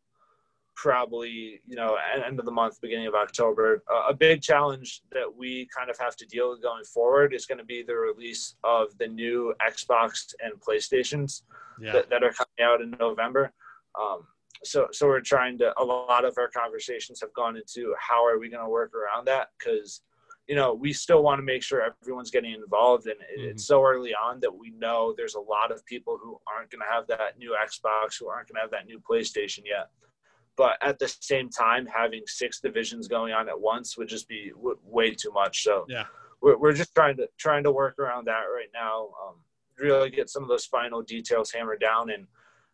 probably 0.76 1.60
you 1.68 1.76
know 1.76 1.98
end 2.26 2.40
of 2.40 2.46
the 2.46 2.52
month, 2.52 2.80
beginning 2.82 3.08
of 3.08 3.16
October. 3.16 3.84
Uh, 3.92 4.08
a 4.10 4.14
big 4.14 4.42
challenge 4.42 5.02
that 5.12 5.26
we 5.36 5.68
kind 5.76 5.90
of 5.90 5.98
have 6.00 6.16
to 6.16 6.26
deal 6.26 6.52
with 6.52 6.62
going 6.62 6.84
forward 6.86 7.34
is 7.34 7.46
going 7.46 7.58
to 7.58 7.66
be 7.66 7.84
the 7.84 7.96
release 7.96 8.56
of 8.64 8.98
the 8.98 9.08
new 9.08 9.54
Xbox 9.62 10.34
and 10.42 10.54
PlayStations 10.62 11.42
yeah. 11.82 11.92
that, 11.92 12.10
that, 12.10 12.24
are 12.24 12.32
coming 12.32 12.62
out 12.62 12.82
in 12.82 12.92
November. 13.00 13.52
Um, 14.00 14.26
so 14.64 14.88
so 14.92 15.08
we're 15.08 15.22
trying 15.22 15.58
to. 15.60 15.74
A 15.78 15.84
lot 15.84 16.24
of 16.24 16.36
our 16.38 16.50
conversations 16.50 17.20
have 17.22 17.34
gone 17.34 17.58
into 17.58 17.94
how 18.00 18.26
are 18.26 18.40
we 18.40 18.50
going 18.50 18.64
to 18.64 18.70
work 18.70 18.94
around 18.96 19.26
that 19.26 19.50
because 19.58 20.02
you 20.50 20.56
know, 20.56 20.74
we 20.74 20.92
still 20.92 21.22
want 21.22 21.38
to 21.38 21.44
make 21.44 21.62
sure 21.62 21.94
everyone's 22.02 22.32
getting 22.32 22.54
involved. 22.54 23.06
And 23.06 23.18
mm-hmm. 23.18 23.52
it's 23.52 23.68
so 23.68 23.84
early 23.84 24.16
on 24.16 24.40
that 24.40 24.54
we 24.54 24.72
know 24.72 25.14
there's 25.16 25.36
a 25.36 25.40
lot 25.40 25.72
of 25.72 25.86
people 25.86 26.20
who 26.22 26.40
aren't 26.52 26.72
going 26.72 26.82
to 26.82 26.92
have 26.92 27.06
that 27.08 27.38
new 27.38 27.56
Xbox, 27.56 28.20
who 28.20 28.28
aren't 28.28 28.48
going 28.48 28.56
to 28.56 28.62
have 28.62 28.72
that 28.72 28.88
new 28.88 29.00
PlayStation 29.00 29.60
yet. 29.64 29.90
But 30.58 30.78
at 30.82 30.98
the 30.98 31.08
same 31.22 31.50
time, 31.50 31.86
having 31.86 32.24
six 32.26 32.60
divisions 32.60 33.08
going 33.08 33.32
on 33.32 33.48
at 33.48 33.62
once 33.62 33.96
would 33.96 34.10
just 34.10 34.28
be 34.28 34.52
w- 34.56 34.80
way 34.84 35.14
too 35.14 35.32
much. 35.32 35.64
So 35.64 35.86
yeah, 35.88 36.06
we're, 36.42 36.58
we're 36.58 36.74
just 36.74 36.96
trying 36.96 37.16
to 37.18 37.30
trying 37.38 37.64
to 37.64 37.72
work 37.72 38.00
around 38.00 38.26
that 38.26 38.46
right 38.54 38.68
now. 38.74 39.10
Um, 39.24 39.36
really 39.78 40.10
get 40.10 40.32
some 40.32 40.42
of 40.42 40.50
those 40.50 40.66
final 40.66 41.04
details 41.04 41.52
hammered 41.52 41.80
down. 41.80 42.10
And 42.10 42.26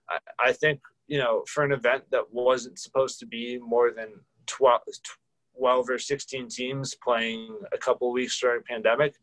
I, 0.10 0.18
I 0.40 0.52
think 0.54 0.80
you 1.08 1.20
know, 1.20 1.44
for 1.48 1.64
an 1.64 1.74
event 1.74 2.06
that 2.12 2.24
wasn't 2.32 2.80
supposed 2.80 3.20
to 3.20 3.28
be 3.28 3.60
more 3.60 3.92
than 3.92 4.08
12, 4.48 4.82
12 5.58 5.90
or 5.90 6.00
16 6.00 6.50
teams 6.50 6.96
playing 7.04 7.58
a 7.74 7.78
couple 7.78 8.12
weeks 8.12 8.40
during 8.40 8.64
pandemic. 8.64 9.16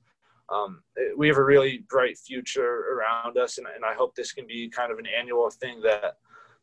Um, 0.49 0.83
we 1.17 1.29
have 1.29 1.39
a 1.39 1.45
really 1.45 1.85
bright 1.89 2.19
future 2.19 2.85
around 2.93 3.39
us, 3.39 3.59
and, 3.59 3.67
and, 3.75 3.85
I 3.85 3.95
hope 3.95 4.15
this 4.15 4.33
can 4.33 4.47
be 4.47 4.69
kind 4.69 4.93
of 4.93 4.99
an 4.99 5.07
annual 5.07 5.49
thing 5.51 5.81
that 5.83 6.17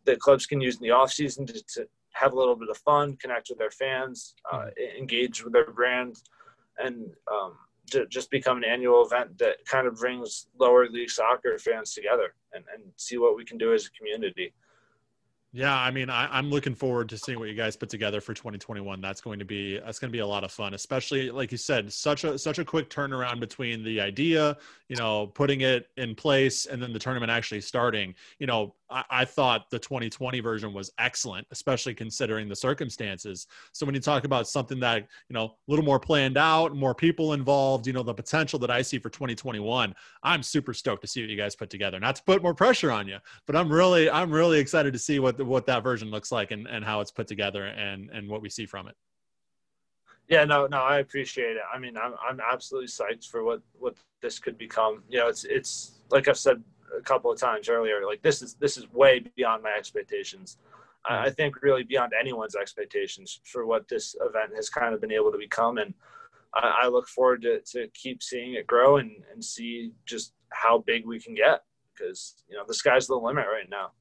that 0.05 0.19
clubs 0.19 0.45
can 0.45 0.61
use 0.61 0.75
in 0.75 0.83
the 0.83 0.91
off 0.91 1.11
season 1.11 1.45
to, 1.47 1.53
to 1.53 1.87
have 2.13 2.33
a 2.33 2.35
little 2.35 2.55
bit 2.55 2.69
of 2.69 2.77
fun, 2.77 3.15
connect 3.17 3.49
with 3.49 3.57
their 3.57 3.71
fans, 3.71 4.35
uh, 4.51 4.57
mm-hmm. 4.57 4.97
engage 4.97 5.43
with 5.43 5.53
their 5.53 5.71
brand, 5.71 6.17
and 6.77 7.09
um, 7.31 7.57
just 8.09 8.29
become 8.29 8.57
an 8.57 8.63
annual 8.63 9.05
event 9.05 9.37
that 9.39 9.65
kind 9.65 9.87
of 9.87 9.95
brings 9.95 10.47
lower 10.59 10.87
league 10.89 11.09
soccer 11.09 11.57
fans 11.57 11.93
together 11.93 12.35
and, 12.53 12.63
and 12.73 12.83
see 12.97 13.17
what 13.17 13.35
we 13.35 13.43
can 13.43 13.57
do 13.57 13.73
as 13.73 13.85
a 13.85 13.91
community. 13.91 14.53
Yeah, 15.51 15.75
I 15.75 15.89
mean, 15.89 16.11
I, 16.11 16.37
am 16.37 16.51
looking 16.51 16.75
forward 16.75 17.09
to 17.09 17.17
seeing 17.17 17.39
what 17.39 17.49
you 17.49 17.55
guys 17.55 17.75
put 17.75 17.89
together 17.89 18.21
for 18.21 18.35
2021. 18.35 19.01
That's 19.01 19.19
going 19.19 19.39
to 19.39 19.45
be 19.45 19.79
that's 19.79 19.97
going 19.97 20.09
to 20.09 20.15
be 20.15 20.19
a 20.19 20.27
lot 20.27 20.43
of 20.43 20.51
fun, 20.51 20.75
especially 20.75 21.31
like 21.31 21.51
you 21.51 21.57
said, 21.57 21.91
such 21.91 22.23
a 22.23 22.37
such 22.37 22.59
a 22.59 22.65
quick 22.65 22.87
turnaround 22.91 23.39
between 23.39 23.83
the 23.83 23.99
idea, 23.99 24.57
you 24.89 24.95
know, 24.95 25.25
putting 25.25 25.61
it 25.61 25.87
in 25.97 26.13
place, 26.13 26.67
and 26.67 26.81
then 26.81 26.93
the 26.93 26.99
tournament 26.99 27.31
actually 27.31 27.61
starting. 27.61 28.13
You 28.37 28.45
know, 28.45 28.75
I, 28.89 29.25
thought 29.25 29.69
the 29.69 29.79
2020 29.79 30.39
version 30.39 30.73
was 30.73 30.91
excellent, 30.97 31.47
especially 31.51 31.93
considering 31.93 32.49
the 32.49 32.55
circumstances. 32.55 33.47
So 33.71 33.85
when 33.85 33.93
you 33.95 34.01
talk 34.01 34.23
about 34.23 34.47
something 34.47 34.79
that 34.79 35.07
you 35.29 35.33
know 35.33 35.45
a 35.45 35.51
little 35.67 35.85
more 35.85 35.99
planned 35.99 36.37
out, 36.37 36.75
more 36.75 36.95
people 36.95 37.33
involved, 37.33 37.87
you 37.87 37.93
know, 37.93 38.03
the 38.03 38.13
potential 38.13 38.59
that 38.59 38.71
I 38.71 38.81
see 38.81 38.99
for 38.99 39.09
2021, 39.09 39.93
I'm 40.23 40.43
super 40.43 40.73
stoked 40.73 41.01
to 41.01 41.07
see 41.07 41.21
what 41.21 41.29
you 41.29 41.37
guys 41.37 41.55
put 41.55 41.69
together. 41.69 41.99
Not 41.99 42.15
to 42.15 42.23
put 42.23 42.41
more 42.41 42.53
pressure 42.53 42.91
on 42.91 43.07
you, 43.07 43.17
but 43.45 43.55
I'm 43.55 43.71
really 43.71 44.09
I'm 44.09 44.31
really 44.31 44.59
excited 44.59 44.93
to 44.93 44.99
see 44.99 45.19
what 45.19 45.39
what 45.41 45.65
that 45.67 45.83
version 45.83 46.09
looks 46.09 46.31
like 46.31 46.51
and, 46.51 46.67
and 46.67 46.83
how 46.83 47.01
it's 47.01 47.11
put 47.11 47.27
together 47.27 47.65
and 47.65 48.09
and 48.11 48.27
what 48.29 48.41
we 48.41 48.49
see 48.49 48.65
from 48.65 48.87
it. 48.87 48.95
Yeah, 50.29 50.45
no, 50.45 50.67
no, 50.67 50.77
I 50.77 50.99
appreciate 50.99 51.57
it. 51.57 51.63
I 51.73 51.79
mean, 51.79 51.97
I'm 51.97 52.13
I'm 52.27 52.39
absolutely 52.39 52.87
psyched 52.87 53.29
for 53.29 53.43
what 53.43 53.61
what 53.73 53.95
this 54.21 54.37
could 54.37 54.57
become. 54.57 55.03
You 55.09 55.19
know, 55.19 55.27
it's 55.27 55.43
it's 55.43 55.99
like 56.11 56.27
I've 56.27 56.37
said 56.37 56.63
a 56.97 57.01
couple 57.01 57.31
of 57.31 57.39
times 57.39 57.69
earlier. 57.69 58.05
Like 58.05 58.21
this 58.21 58.41
is 58.41 58.55
this 58.55 58.77
is 58.77 58.91
way 58.91 59.23
beyond 59.35 59.63
my 59.63 59.71
expectations. 59.77 60.57
Mm-hmm. 61.09 61.27
I 61.27 61.29
think 61.29 61.61
really 61.61 61.83
beyond 61.83 62.13
anyone's 62.19 62.55
expectations 62.55 63.39
for 63.45 63.65
what 63.65 63.87
this 63.87 64.15
event 64.21 64.55
has 64.55 64.69
kind 64.69 64.93
of 64.93 65.01
been 65.01 65.11
able 65.11 65.31
to 65.31 65.37
become, 65.37 65.77
and 65.77 65.93
I, 66.53 66.81
I 66.83 66.87
look 66.87 67.07
forward 67.07 67.41
to 67.43 67.61
to 67.71 67.87
keep 67.93 68.21
seeing 68.21 68.53
it 68.53 68.67
grow 68.67 68.97
and 68.97 69.11
and 69.33 69.43
see 69.43 69.91
just 70.05 70.33
how 70.49 70.79
big 70.79 71.05
we 71.05 71.19
can 71.19 71.35
get 71.35 71.63
because 71.93 72.35
you 72.49 72.55
know 72.55 72.63
the 72.67 72.73
sky's 72.73 73.07
the 73.07 73.15
limit 73.15 73.45
right 73.51 73.69
now. 73.69 73.91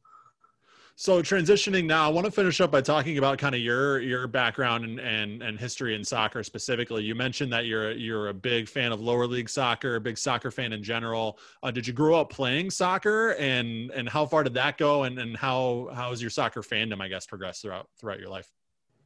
So 1.01 1.23
transitioning 1.23 1.85
now, 1.85 2.05
I 2.05 2.09
want 2.09 2.25
to 2.25 2.31
finish 2.33 2.61
up 2.61 2.73
by 2.73 2.81
talking 2.81 3.19
about 3.19 3.39
kind 3.39 3.55
of 3.55 3.61
your 3.61 4.01
your 4.01 4.27
background 4.27 4.85
and 4.85 4.99
and, 4.99 5.45
and 5.45 5.57
history 5.57 5.95
in 5.95 6.03
soccer 6.03 6.43
specifically. 6.43 7.05
You 7.05 7.15
mentioned 7.15 7.53
that 7.53 7.67
you're 7.67 7.93
you're 7.93 8.31
a 8.31 8.35
big 8.35 8.69
fan 8.69 8.91
of 8.91 9.01
lower 9.01 9.25
league 9.25 9.49
soccer, 9.49 9.95
a 9.95 10.01
big 10.01 10.19
soccer 10.19 10.51
fan 10.51 10.73
in 10.73 10.83
general. 10.83 11.39
Uh, 11.63 11.71
did 11.71 11.87
you 11.87 11.93
grow 11.93 12.21
up 12.21 12.31
playing 12.31 12.71
soccer, 12.71 13.35
and 13.35 13.93
and 13.93 14.09
how 14.09 14.27
far 14.27 14.43
did 14.43 14.55
that 14.55 14.77
go, 14.77 15.05
and 15.05 15.21
and 15.21 15.37
how 15.37 15.89
how 15.95 16.11
has 16.11 16.21
your 16.21 16.31
soccer 16.31 16.63
fandom, 16.63 17.01
I 17.01 17.07
guess, 17.07 17.27
progressed 17.27 17.63
throughout 17.63 17.89
throughout 17.97 18.19
your 18.19 18.31
life? 18.31 18.51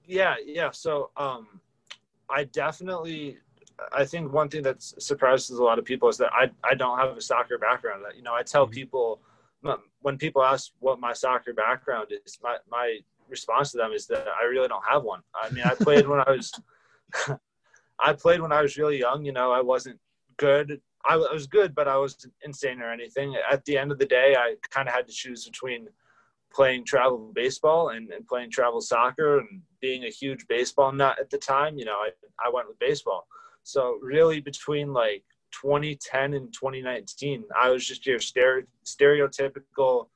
Yeah, 0.06 0.36
yeah. 0.46 0.70
So 0.70 1.10
um, 1.18 1.60
I 2.30 2.44
definitely 2.44 3.36
I 3.92 4.06
think 4.06 4.32
one 4.32 4.48
thing 4.48 4.62
that 4.62 4.82
surprises 4.82 5.58
a 5.58 5.62
lot 5.62 5.78
of 5.78 5.84
people 5.84 6.08
is 6.08 6.16
that 6.16 6.32
I, 6.32 6.50
I 6.64 6.72
don't 6.72 6.98
have 6.98 7.18
a 7.18 7.20
soccer 7.20 7.58
background. 7.58 8.02
That 8.02 8.16
you 8.16 8.22
know, 8.22 8.32
I 8.32 8.42
tell 8.44 8.64
mm-hmm. 8.64 8.72
people 8.72 9.20
when 10.00 10.18
people 10.18 10.42
ask 10.42 10.72
what 10.80 11.00
my 11.00 11.12
soccer 11.12 11.52
background 11.52 12.08
is, 12.24 12.38
my, 12.42 12.56
my 12.70 12.98
response 13.28 13.72
to 13.72 13.78
them 13.78 13.92
is 13.92 14.06
that 14.06 14.26
I 14.28 14.44
really 14.44 14.68
don't 14.68 14.84
have 14.88 15.02
one. 15.02 15.20
I 15.34 15.50
mean, 15.50 15.64
I 15.64 15.74
played 15.74 16.06
when 16.06 16.20
I 16.20 16.30
was, 16.30 16.52
I 18.00 18.12
played 18.12 18.40
when 18.40 18.52
I 18.52 18.62
was 18.62 18.76
really 18.76 18.98
young. 18.98 19.24
You 19.24 19.32
know, 19.32 19.52
I 19.52 19.60
wasn't 19.60 19.98
good. 20.36 20.80
I, 21.04 21.14
I 21.14 21.32
was 21.32 21.46
good, 21.46 21.74
but 21.74 21.88
I 21.88 21.96
wasn't 21.96 22.32
insane 22.44 22.80
or 22.80 22.92
anything. 22.92 23.36
At 23.50 23.64
the 23.64 23.78
end 23.78 23.92
of 23.92 23.98
the 23.98 24.06
day, 24.06 24.36
I 24.36 24.56
kind 24.70 24.88
of 24.88 24.94
had 24.94 25.06
to 25.08 25.12
choose 25.12 25.44
between 25.44 25.88
playing 26.52 26.84
travel 26.84 27.32
baseball 27.34 27.90
and, 27.90 28.10
and 28.10 28.26
playing 28.26 28.50
travel 28.50 28.80
soccer 28.80 29.38
and 29.38 29.62
being 29.80 30.04
a 30.04 30.10
huge 30.10 30.46
baseball 30.48 30.92
nut 30.92 31.18
at 31.18 31.30
the 31.30 31.38
time. 31.38 31.78
You 31.78 31.86
know, 31.86 31.96
I, 31.96 32.10
I 32.44 32.50
went 32.52 32.68
with 32.68 32.78
baseball. 32.78 33.26
So 33.62 33.98
really 34.02 34.40
between 34.40 34.92
like 34.92 35.24
2010 35.52 36.34
and 36.34 36.52
2019, 36.52 37.44
I 37.60 37.70
was 37.70 37.86
just 37.86 38.06
your 38.06 38.18
stereotypical 38.18 40.06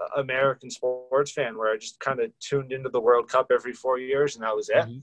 uh, 0.00 0.20
American 0.20 0.70
sports 0.70 1.32
fan 1.32 1.56
where 1.56 1.72
I 1.72 1.76
just 1.76 2.00
kind 2.00 2.20
of 2.20 2.30
tuned 2.40 2.72
into 2.72 2.88
the 2.88 3.00
World 3.00 3.28
Cup 3.28 3.48
every 3.52 3.72
four 3.72 3.98
years 3.98 4.34
and 4.34 4.44
that 4.44 4.54
was 4.54 4.68
it. 4.68 4.76
Mm-hmm. 4.76 4.98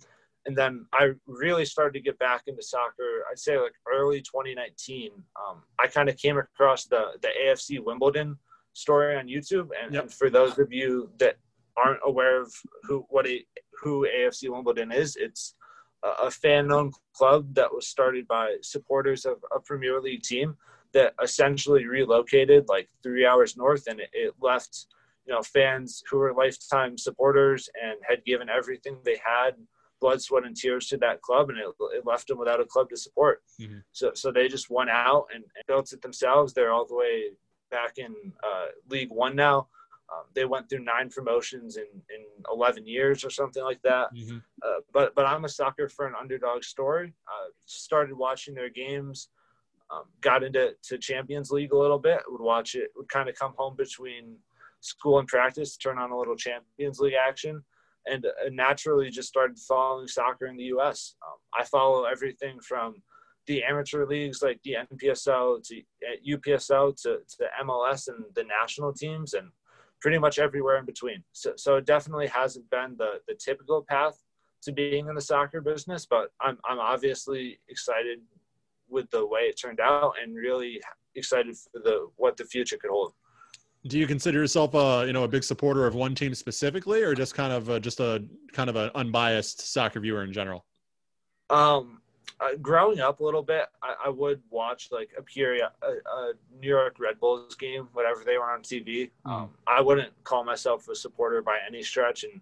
And 0.48 0.58
then 0.58 0.86
I 0.92 1.12
really 1.28 1.66
started 1.66 1.94
to 1.94 2.02
get 2.02 2.18
back 2.18 2.44
into 2.48 2.64
soccer. 2.64 3.24
I'd 3.30 3.38
say 3.38 3.60
like 3.60 3.74
early 3.92 4.22
2019. 4.22 5.12
Um, 5.36 5.62
I 5.80 5.88
kind 5.88 6.10
of 6.10 6.18
came 6.18 6.38
across 6.38 6.86
the 6.86 7.12
the 7.22 7.30
AFC 7.46 7.84
Wimbledon 7.84 8.38
story 8.74 9.18
on 9.18 9.28
YouTube, 9.28 9.70
and, 9.82 9.94
yep. 9.94 10.04
and 10.04 10.14
for 10.14 10.32
those 10.32 10.58
of 10.58 10.72
you 10.74 11.12
that 11.20 11.36
aren't 11.78 12.00
aware 12.04 12.42
of 12.42 12.52
who 12.84 13.06
what 13.10 13.28
a 13.28 13.46
who 13.80 14.08
AFC 14.08 14.50
Wimbledon 14.50 14.92
is, 14.92 15.16
it's 15.16 15.54
a 16.04 16.32
fan-owned 16.32 16.94
club 17.14 17.54
that 17.54 17.74
was 17.74 17.88
started 17.88 18.28
by 18.28 18.56
supporters 18.62 19.26
of 19.26 19.38
a 19.56 19.60
Premier 19.60 20.00
League 20.02 20.24
team 20.24 20.58
that 20.94 21.14
essentially 21.22 21.86
relocated 21.86 22.68
like 22.68 22.90
three 23.04 23.26
hours 23.26 23.56
north, 23.56 23.88
and 23.88 24.00
it, 24.00 24.10
it 24.14 24.34
left 24.42 24.88
you 25.26 25.34
know 25.34 25.42
fans 25.42 26.04
who 26.10 26.18
were 26.18 26.34
lifetime 26.34 26.98
supporters 26.98 27.70
and 27.82 28.00
had 28.08 28.26
given 28.26 28.50
everything 28.50 28.98
they 29.04 29.20
had 29.24 29.56
blood, 30.02 30.22
sweat, 30.22 30.46
and 30.46 30.56
tears 30.56 30.88
to 30.88 30.98
that 30.98 31.22
club, 31.22 31.50
and 31.50 31.60
it, 31.60 31.68
it 31.96 32.06
left 32.06 32.28
them 32.28 32.40
without 32.40 32.60
a 32.60 32.66
club 32.66 32.90
to 32.90 32.98
support. 32.98 33.42
Mm-hmm. 33.62 33.78
So, 33.92 34.12
so 34.16 34.32
they 34.32 34.48
just 34.48 34.70
went 34.70 34.90
out 34.90 35.28
and, 35.34 35.44
and, 35.44 35.64
built 35.68 35.94
it 35.94 36.02
themselves. 36.02 36.54
They're 36.54 36.74
all 36.74 36.88
the 36.88 36.96
way 36.96 37.26
back 37.70 37.98
in 37.98 38.14
uh, 38.44 38.66
League 38.90 39.12
One 39.12 39.36
now. 39.36 39.68
Um, 40.12 40.26
they 40.36 40.46
went 40.46 40.70
through 40.70 40.84
nine 40.84 41.10
promotions 41.10 41.78
in, 41.78 41.84
in 41.84 42.26
11 42.52 42.86
years 42.86 43.24
or 43.24 43.30
something 43.30 43.64
like 43.64 43.82
that. 43.84 44.14
Mm-hmm. 44.14 44.38
Uh, 44.64 44.82
but 44.94 45.16
but 45.16 45.26
I'm 45.26 45.46
a 45.46 45.50
sucker 45.50 45.88
for 45.88 46.06
an 46.06 46.14
underdog 46.20 46.64
story. 46.64 47.14
Uh, 47.28 47.50
started 47.66 48.18
watching 48.18 48.54
their 48.54 48.70
games, 48.70 49.30
um, 49.90 50.04
got 50.20 50.44
into 50.44 50.76
to 50.84 50.98
Champions 50.98 51.52
League 51.52 51.72
a 51.72 51.78
little 51.78 52.00
bit. 52.00 52.20
Would 52.28 52.42
watch 52.42 52.76
it. 52.76 52.90
Would 52.96 53.10
kind 53.10 53.30
of 53.30 53.36
come 53.36 53.54
home 53.58 53.76
between 53.78 54.36
school 54.82 55.20
and 55.20 55.28
practice, 55.28 55.78
turn 55.78 55.98
on 55.98 56.12
a 56.12 56.18
little 56.18 56.36
Champions 56.36 57.00
League 57.00 57.14
action, 57.14 57.64
and 58.06 58.26
uh, 58.26 58.50
naturally 58.52 59.10
just 59.10 59.30
started 59.30 59.58
following 59.60 60.08
soccer 60.08 60.48
in 60.48 60.58
the 60.58 60.66
U.S. 60.66 61.16
Um, 61.26 61.38
I 61.58 61.64
follow 61.66 62.04
everything 62.04 62.60
from 62.60 62.96
the 63.48 63.64
amateur 63.64 64.06
leagues 64.06 64.42
like 64.42 64.60
the 64.64 64.76
NPSL 64.94 65.66
to 65.68 65.82
UPSL 66.28 66.90
uh, 66.90 66.94
to, 67.04 67.18
to 67.38 67.48
MLS 67.66 68.08
and 68.08 68.26
the 68.36 68.44
national 68.44 68.94
teams 68.94 69.34
and 69.34 69.50
pretty 70.02 70.18
much 70.18 70.40
everywhere 70.40 70.78
in 70.78 70.86
between. 70.86 71.24
So, 71.32 71.54
so 71.56 71.76
it 71.76 71.86
definitely 71.86 72.28
hasn't 72.28 72.70
been 72.70 72.96
the, 72.98 73.22
the 73.28 73.36
typical 73.36 73.86
path 73.88 74.22
to 74.64 74.72
being 74.72 75.08
in 75.08 75.16
the 75.16 75.22
soccer 75.22 75.62
business, 75.62 76.06
but 76.06 76.32
I'm, 76.42 76.58
I'm 76.66 76.80
obviously 76.80 77.60
excited 77.70 78.20
with 78.90 79.10
the 79.12 79.26
way 79.26 79.42
it 79.42 79.60
turned 79.60 79.80
out 79.80 80.14
and 80.22 80.36
really 80.36 80.82
excited 81.16 81.56
for 81.56 81.80
the, 81.84 82.08
what 82.18 82.38
the 82.38 82.46
future 82.46 82.78
could 82.78 82.92
hold. 82.92 83.14
Do 83.88 83.98
you 83.98 84.06
consider 84.06 84.40
yourself 84.40 84.76
a, 84.76 85.06
you 85.08 85.14
know, 85.14 85.24
a 85.24 85.28
big 85.28 85.44
supporter 85.44 85.88
of 85.88 85.96
one 85.96 86.14
team 86.14 86.36
specifically, 86.36 87.02
or 87.02 87.16
just 87.16 87.34
kind 87.34 87.52
of 87.52 87.70
a, 87.70 87.80
just 87.80 88.00
a 88.00 88.24
kind 88.54 88.70
of 88.70 88.76
an 88.76 88.92
unbiased 88.94 89.74
soccer 89.74 90.00
viewer 90.00 90.24
in 90.24 90.32
general? 90.32 90.66
Um, 91.50 92.01
uh, 92.40 92.56
growing 92.62 93.00
up 93.00 93.20
a 93.20 93.24
little 93.24 93.44
bit, 93.44 93.68
I, 93.84 93.96
I 94.06 94.10
would 94.10 94.42
watch 94.50 94.90
like 94.92 95.12
a 95.18 95.22
period, 95.22 95.68
a, 95.82 95.88
a, 95.88 96.34
New 96.60 96.68
York 96.68 96.98
Red 97.00 97.20
Bulls 97.20 97.56
game, 97.56 97.88
whatever 97.94 98.24
they 98.24 98.38
were 98.38 98.50
on 98.50 98.62
TV. 98.62 99.12
Um, 99.26 99.50
I 99.68 99.82
wouldn't 99.82 100.12
call 100.24 100.44
myself 100.44 100.88
a 100.88 100.96
supporter 100.96 101.42
by 101.42 101.58
any 101.68 101.84
stretch, 101.84 102.24
and 102.24 102.42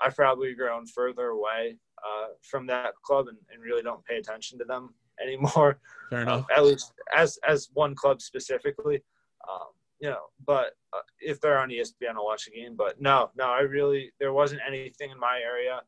I've 0.00 0.16
probably 0.16 0.54
grown 0.54 0.86
further 0.86 1.28
away 1.28 1.76
uh, 1.98 2.28
from 2.42 2.66
that 2.66 2.94
club 3.02 3.28
and, 3.28 3.38
and, 3.52 3.62
really 3.62 3.82
don't 3.82 4.04
pay 4.04 4.16
attention 4.16 4.58
to 4.58 4.64
them 4.64 4.94
anymore. 5.22 5.78
Fair 6.10 6.22
enough. 6.22 6.40
Um, 6.40 6.46
at 6.54 6.64
least 6.64 6.92
as 7.14 7.38
as 7.46 7.68
one 7.74 7.94
club 7.94 8.22
specifically, 8.22 9.02
um, 9.50 9.68
you 10.00 10.08
know. 10.10 10.26
But 10.46 10.76
uh, 10.92 11.00
if 11.20 11.40
they're 11.40 11.58
on 11.58 11.70
ESPN, 11.70 12.14
I'll 12.16 12.24
watch 12.24 12.46
a 12.46 12.50
game. 12.50 12.76
But 12.76 13.00
no, 13.00 13.30
no, 13.36 13.44
I 13.44 13.60
really 13.60 14.12
there 14.20 14.32
wasn't 14.32 14.60
anything 14.66 15.10
in 15.10 15.18
my 15.18 15.40
area. 15.44 15.80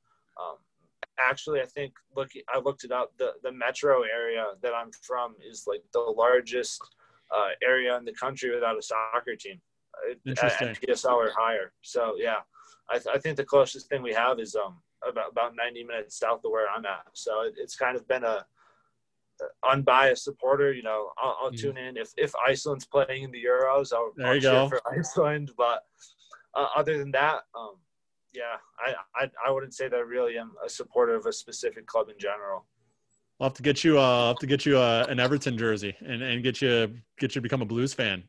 Actually, 1.29 1.61
I 1.61 1.67
think 1.67 1.93
look, 2.17 2.31
I 2.53 2.59
looked 2.59 2.85
it 2.85 2.93
up. 2.93 3.13
The 3.19 3.33
the 3.43 3.53
metro 3.53 4.03
area 4.03 4.45
that 4.63 4.75
I'm 4.75 4.91
from 5.03 5.35
is 5.47 5.65
like 5.67 5.83
the 5.93 6.01
largest 6.01 6.81
uh, 7.35 7.51
area 7.63 7.97
in 7.97 8.05
the 8.05 8.13
country 8.13 8.55
without 8.55 8.79
a 8.79 8.83
soccer 8.83 9.37
team 9.37 9.61
Interesting. 10.27 10.69
NPSL 10.69 11.13
or 11.13 11.31
higher. 11.37 11.73
So 11.83 12.15
yeah, 12.17 12.41
I, 12.89 12.95
th- 12.95 13.15
I 13.15 13.19
think 13.19 13.37
the 13.37 13.45
closest 13.45 13.89
thing 13.89 14.03
we 14.03 14.13
have 14.13 14.39
is 14.39 14.57
um 14.57 14.77
about 15.09 15.31
about 15.31 15.57
90 15.57 15.85
minutes 15.85 16.19
south 16.19 16.45
of 16.45 16.51
where 16.51 16.69
I'm 16.69 16.85
at. 16.85 17.07
So 17.13 17.43
it, 17.43 17.55
it's 17.57 17.77
kind 17.77 17.97
of 17.97 18.07
been 18.09 18.25
a 18.25 18.45
unbiased 19.69 20.25
supporter. 20.25 20.73
You 20.73 20.83
know, 20.83 21.11
I'll, 21.19 21.37
I'll 21.43 21.51
mm. 21.51 21.59
tune 21.59 21.77
in 21.77 21.97
if 21.97 22.13
if 22.17 22.33
Iceland's 22.47 22.87
playing 22.87 23.25
in 23.25 23.31
the 23.31 23.43
Euros. 23.43 23.93
I'll, 23.93 24.13
there 24.17 24.37
you 24.37 24.49
I'll 24.49 24.69
go. 24.69 24.77
for 24.77 24.83
Iceland, 24.91 25.53
but 25.57 25.85
uh, 26.55 26.67
other 26.77 26.99
than 26.99 27.11
that, 27.13 27.43
um, 27.55 27.77
yeah, 28.33 28.57
I, 28.79 28.95
I, 29.15 29.31
I 29.47 29.51
wouldn't 29.51 29.75
say 29.75 29.89
that 29.89 29.97
I 29.97 30.01
really 30.01 30.39
am 30.39 30.53
a 30.65 30.69
supporter 30.69 31.15
of 31.15 31.27
a 31.27 31.33
specific 31.33 31.87
club 31.87 32.09
in 32.09 32.19
general. 32.19 32.65
I'll 33.41 33.49
have 33.49 33.55
to 33.55 33.63
get 33.63 33.83
you. 33.85 33.99
Uh, 33.99 34.03
I'll 34.03 34.29
have 34.29 34.39
to 34.39 34.47
get 34.47 34.67
you 34.67 34.79
uh, 34.79 35.07
an 35.09 35.19
Everton 35.19 35.57
jersey 35.57 35.97
and, 36.01 36.23
and 36.23 36.43
get 36.43 36.61
you 36.61 36.95
get 37.19 37.35
you 37.35 37.41
to 37.41 37.41
become 37.41 37.63
a 37.63 37.67
Blues 37.67 37.95
fan. 37.95 38.23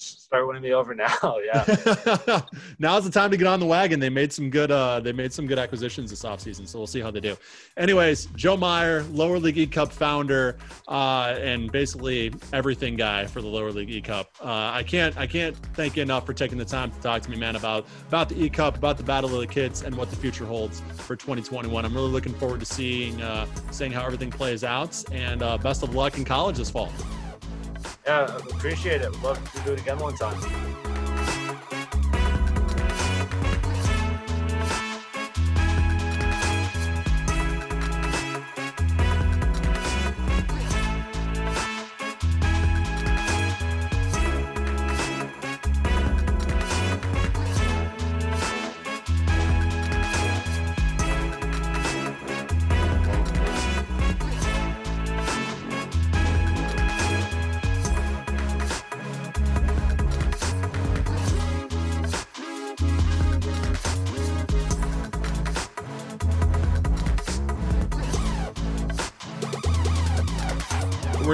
Start 0.00 0.46
winning 0.46 0.62
me 0.62 0.72
over 0.72 0.94
now. 0.94 1.08
Yeah. 1.40 2.40
Now's 2.78 3.04
the 3.04 3.10
time 3.10 3.30
to 3.30 3.36
get 3.36 3.46
on 3.46 3.60
the 3.60 3.66
wagon. 3.66 3.98
They 3.98 4.08
made 4.08 4.32
some 4.32 4.50
good 4.50 4.70
uh 4.70 5.00
they 5.00 5.12
made 5.12 5.32
some 5.32 5.46
good 5.46 5.58
acquisitions 5.58 6.10
this 6.10 6.22
offseason, 6.22 6.68
so 6.68 6.78
we'll 6.78 6.86
see 6.86 7.00
how 7.00 7.10
they 7.10 7.20
do. 7.20 7.36
Anyways, 7.76 8.26
Joe 8.36 8.56
Meyer, 8.56 9.02
lower 9.04 9.38
league 9.38 9.58
E 9.58 9.66
Cup 9.66 9.90
founder, 9.92 10.56
uh, 10.86 11.36
and 11.40 11.72
basically 11.72 12.32
everything 12.52 12.94
guy 12.94 13.26
for 13.26 13.40
the 13.40 13.48
lower 13.48 13.72
league 13.72 13.90
E 13.90 14.00
Cup. 14.00 14.30
Uh, 14.40 14.70
I 14.72 14.82
can't 14.82 15.16
I 15.16 15.26
can't 15.26 15.56
thank 15.74 15.96
you 15.96 16.02
enough 16.02 16.26
for 16.26 16.32
taking 16.34 16.58
the 16.58 16.64
time 16.64 16.90
to 16.92 17.00
talk 17.00 17.22
to 17.22 17.30
me, 17.30 17.36
man, 17.36 17.56
about 17.56 17.86
about 18.08 18.28
the 18.28 18.40
E 18.40 18.48
Cup, 18.48 18.76
about 18.76 18.96
the 18.96 19.04
battle 19.04 19.34
of 19.34 19.40
the 19.40 19.46
kits 19.46 19.82
and 19.82 19.94
what 19.96 20.10
the 20.10 20.16
future 20.16 20.44
holds 20.44 20.80
for 20.96 21.16
2021. 21.16 21.84
I'm 21.84 21.94
really 21.94 22.10
looking 22.10 22.34
forward 22.34 22.60
to 22.60 22.66
seeing 22.66 23.20
uh 23.22 23.46
seeing 23.70 23.92
how 23.92 24.04
everything 24.04 24.30
plays 24.30 24.62
out 24.62 25.02
and 25.12 25.42
uh, 25.42 25.58
best 25.58 25.82
of 25.82 25.94
luck 25.94 26.18
in 26.18 26.24
college 26.24 26.58
this 26.58 26.70
fall. 26.70 26.92
Yeah, 28.10 28.24
appreciate 28.38 29.02
it. 29.02 29.22
Love 29.22 29.38
to 29.52 29.60
do 29.60 29.72
it 29.72 29.80
again 29.82 29.96
one 30.00 30.16
time. 30.16 30.89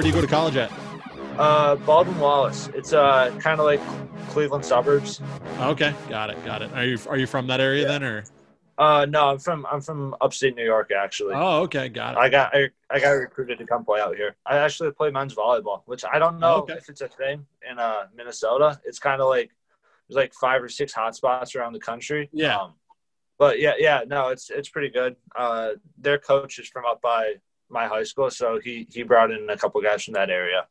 Do 0.07 0.15
you 0.15 0.21
go 0.21 0.25
to 0.25 0.33
college 0.33 0.55
at? 0.55 0.71
Uh, 1.37 1.75
Baldwin 1.75 2.17
Wallace. 2.19 2.69
It's 2.73 2.93
uh 2.93 3.29
kind 3.39 3.59
of 3.59 3.65
like 3.65 3.81
Cleveland 4.29 4.63
suburbs. 4.63 5.19
Okay, 5.59 5.93
got 6.07 6.29
it, 6.29 6.43
got 6.45 6.61
it. 6.61 6.71
Are 6.73 6.85
you 6.85 6.97
are 7.09 7.17
you 7.17 7.27
from 7.27 7.47
that 7.47 7.59
area 7.59 7.81
Yeah. 7.81 7.87
then, 7.89 8.03
or? 8.03 8.23
Uh, 8.77 9.05
no, 9.09 9.27
I'm 9.31 9.37
from 9.39 9.65
I'm 9.69 9.81
from 9.81 10.15
upstate 10.21 10.55
New 10.55 10.63
York 10.63 10.91
actually. 10.97 11.33
Oh, 11.35 11.63
okay, 11.63 11.89
got 11.89 12.13
it. 12.13 12.19
I 12.19 12.29
got 12.29 12.55
I, 12.55 12.69
I 12.89 13.01
got 13.01 13.09
recruited 13.11 13.57
to 13.57 13.65
come 13.65 13.83
play 13.83 13.99
out 13.99 14.15
here. 14.15 14.37
I 14.45 14.57
actually 14.59 14.91
play 14.91 15.11
men's 15.11 15.35
volleyball, 15.35 15.81
which 15.87 16.05
I 16.09 16.19
don't 16.19 16.39
know 16.39 16.55
Oh, 16.55 16.59
okay. 16.61 16.75
if 16.75 16.87
it's 16.87 17.01
a 17.01 17.09
thing 17.09 17.45
in 17.69 17.77
uh 17.77 18.03
Minnesota. 18.15 18.79
It's 18.85 18.99
kind 18.99 19.19
of 19.21 19.27
like 19.27 19.51
there's 20.07 20.15
like 20.15 20.33
five 20.33 20.63
or 20.63 20.69
six 20.69 20.93
hot 20.93 21.15
spots 21.17 21.53
around 21.53 21.73
the 21.73 21.79
country. 21.81 22.29
Yeah. 22.31 22.57
Um, 22.57 22.75
but 23.37 23.59
yeah, 23.59 23.73
yeah, 23.77 24.03
no, 24.07 24.29
it's 24.29 24.49
it's 24.49 24.69
pretty 24.69 24.89
good. 24.89 25.17
Uh, 25.35 25.71
their 25.97 26.17
coach 26.17 26.59
is 26.59 26.69
from 26.69 26.85
up 26.85 27.01
by 27.01 27.33
my 27.69 27.87
high 27.87 28.03
school, 28.03 28.29
so 28.29 28.59
he 28.63 28.87
he 28.91 29.03
brought 29.03 29.31
in 29.31 29.49
a 29.49 29.57
couple 29.57 29.81
guys 29.81 30.03
from 30.03 30.13
that 30.15 30.29
area. 30.29 30.67